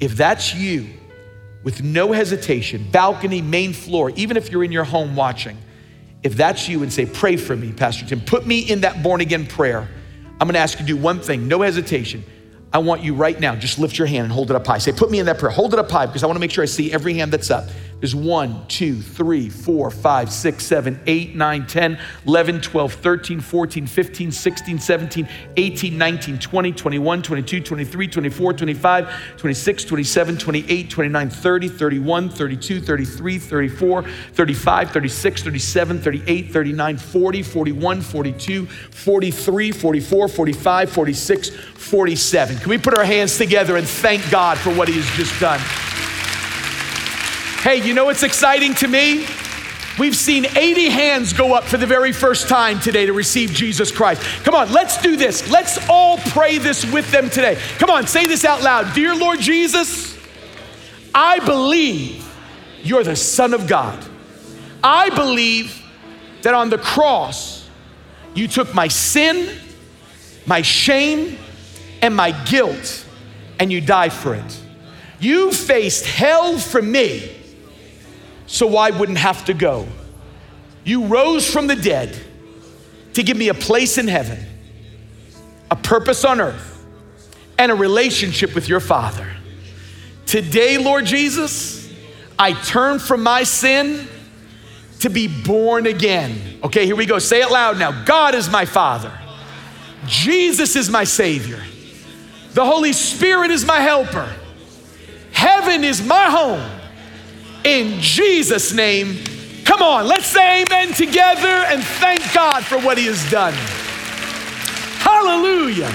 [0.00, 0.88] If that's you,
[1.62, 5.58] with no hesitation, balcony, main floor, even if you're in your home watching,
[6.22, 9.20] if that's you and say, Pray for me, Pastor Tim, put me in that born
[9.20, 9.88] again prayer.
[10.40, 12.24] I'm gonna ask you to do one thing, no hesitation.
[12.72, 14.78] I want you right now, just lift your hand and hold it up high.
[14.78, 15.50] Say, Put me in that prayer.
[15.50, 17.68] Hold it up high because I wanna make sure I see every hand that's up.
[18.00, 23.86] There's 1, 2, 3, 4, 5, 6, 7, 8, 9, 10, 11, 12, 13, 14,
[23.88, 31.30] 15, 16, 17, 18, 19, 20, 21, 22, 23, 24, 25, 26, 27, 28, 29,
[31.30, 40.28] 30, 31, 32, 33, 34, 35, 36, 37, 38, 39, 40, 41, 42, 43, 44,
[40.28, 41.50] 45, 46,
[41.88, 42.58] 47.
[42.58, 45.60] Can we put our hands together and thank God for what He has just done?
[47.62, 49.26] Hey, you know what's exciting to me?
[49.98, 53.90] We've seen 80 hands go up for the very first time today to receive Jesus
[53.90, 54.22] Christ.
[54.44, 55.50] Come on, let's do this.
[55.50, 57.58] Let's all pray this with them today.
[57.78, 58.94] Come on, say this out loud.
[58.94, 60.16] Dear Lord Jesus,
[61.12, 62.24] I believe
[62.82, 64.04] you're the Son of God.
[64.84, 65.82] I believe
[66.42, 67.68] that on the cross,
[68.34, 69.58] you took my sin,
[70.46, 71.38] my shame,
[72.02, 73.06] and my guilt,
[73.58, 74.60] and you died for it.
[75.20, 77.30] You faced hell for me
[78.46, 79.86] so I wouldn't have to go.
[80.84, 82.16] You rose from the dead
[83.14, 84.38] to give me a place in heaven,
[85.70, 86.86] a purpose on earth,
[87.58, 89.28] and a relationship with your Father.
[90.26, 91.92] Today, Lord Jesus,
[92.38, 94.06] I turn from my sin
[95.00, 96.60] to be born again.
[96.62, 97.18] Okay, here we go.
[97.18, 98.04] Say it loud now.
[98.04, 99.12] God is my Father.
[100.06, 101.62] Jesus is my Savior.
[102.58, 104.28] The Holy Spirit is my helper.
[105.30, 106.68] Heaven is my home
[107.62, 109.16] in Jesus' name.
[109.64, 113.54] Come on, let's say amen together and thank God for what He has done.
[114.98, 115.88] Hallelujah.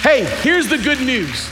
[0.00, 1.46] Hey, here's the good news.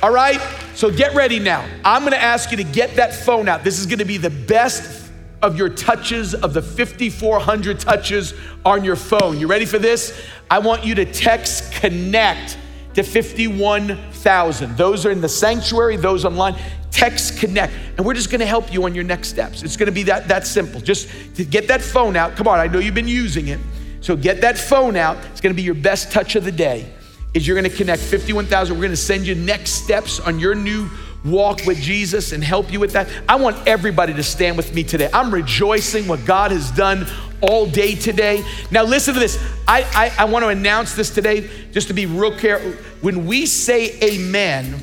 [0.00, 0.40] All right?
[0.76, 1.68] So get ready now.
[1.84, 3.64] I'm gonna ask you to get that phone out.
[3.64, 5.10] This is gonna be the best
[5.42, 8.34] of your touches, of the 5,400 touches
[8.64, 9.40] on your phone.
[9.40, 10.16] You ready for this?
[10.48, 12.58] I want you to text connect
[12.94, 14.76] to 51,000.
[14.76, 16.56] Those are in the sanctuary, those online.
[16.90, 19.64] Text Connect, and we're just gonna help you on your next steps.
[19.64, 20.80] It's gonna be that, that simple.
[20.80, 22.36] Just to get that phone out.
[22.36, 23.58] Come on, I know you've been using it.
[24.00, 25.16] So get that phone out.
[25.32, 26.88] It's gonna be your best touch of the day.
[27.34, 28.76] Is you're gonna connect 51,000.
[28.76, 30.88] We're gonna send you next steps on your new
[31.24, 33.08] walk with Jesus and help you with that.
[33.28, 35.10] I want everybody to stand with me today.
[35.12, 37.06] I'm rejoicing what God has done
[37.44, 38.44] all day today.
[38.70, 39.38] Now, listen to this.
[39.66, 42.72] I, I, I want to announce this today just to be real careful.
[43.00, 44.74] When we say amen,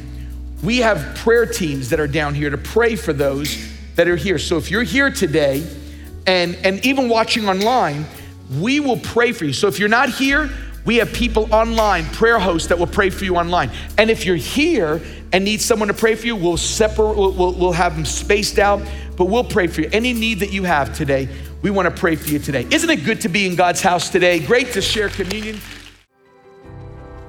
[0.64, 4.38] we have prayer teams that are down here to pray for those that are here.
[4.38, 5.68] So if you're here today
[6.28, 8.06] and, and even watching online,
[8.60, 9.54] we will pray for you.
[9.54, 10.50] So if you're not here,
[10.86, 13.72] we have people online, prayer hosts that will pray for you online.
[13.98, 15.02] And if you're here
[15.32, 18.60] and need someone to pray for you, we'll separate, we'll, we'll, we'll have them spaced
[18.60, 18.82] out,
[19.16, 19.90] but we'll pray for you.
[19.94, 21.30] Any need that you have today,
[21.62, 22.68] we want to pray for you today.
[22.72, 24.40] Isn't it good to be in God's house today?
[24.40, 25.60] Great to share communion.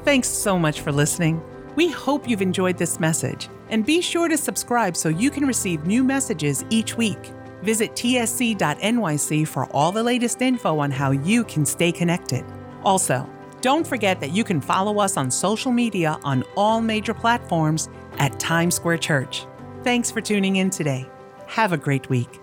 [0.05, 1.43] Thanks so much for listening.
[1.77, 5.87] We hope you've enjoyed this message, and be sure to subscribe so you can receive
[5.87, 7.33] new messages each week.
[7.63, 12.45] Visit tsc.nyc for all the latest info on how you can stay connected.
[12.85, 13.29] Also,
[13.61, 18.39] don't forget that you can follow us on social media on all major platforms at
[18.41, 19.47] Times Square Church.
[19.85, 21.09] Thanks for tuning in today.
[21.47, 22.42] Have a great week.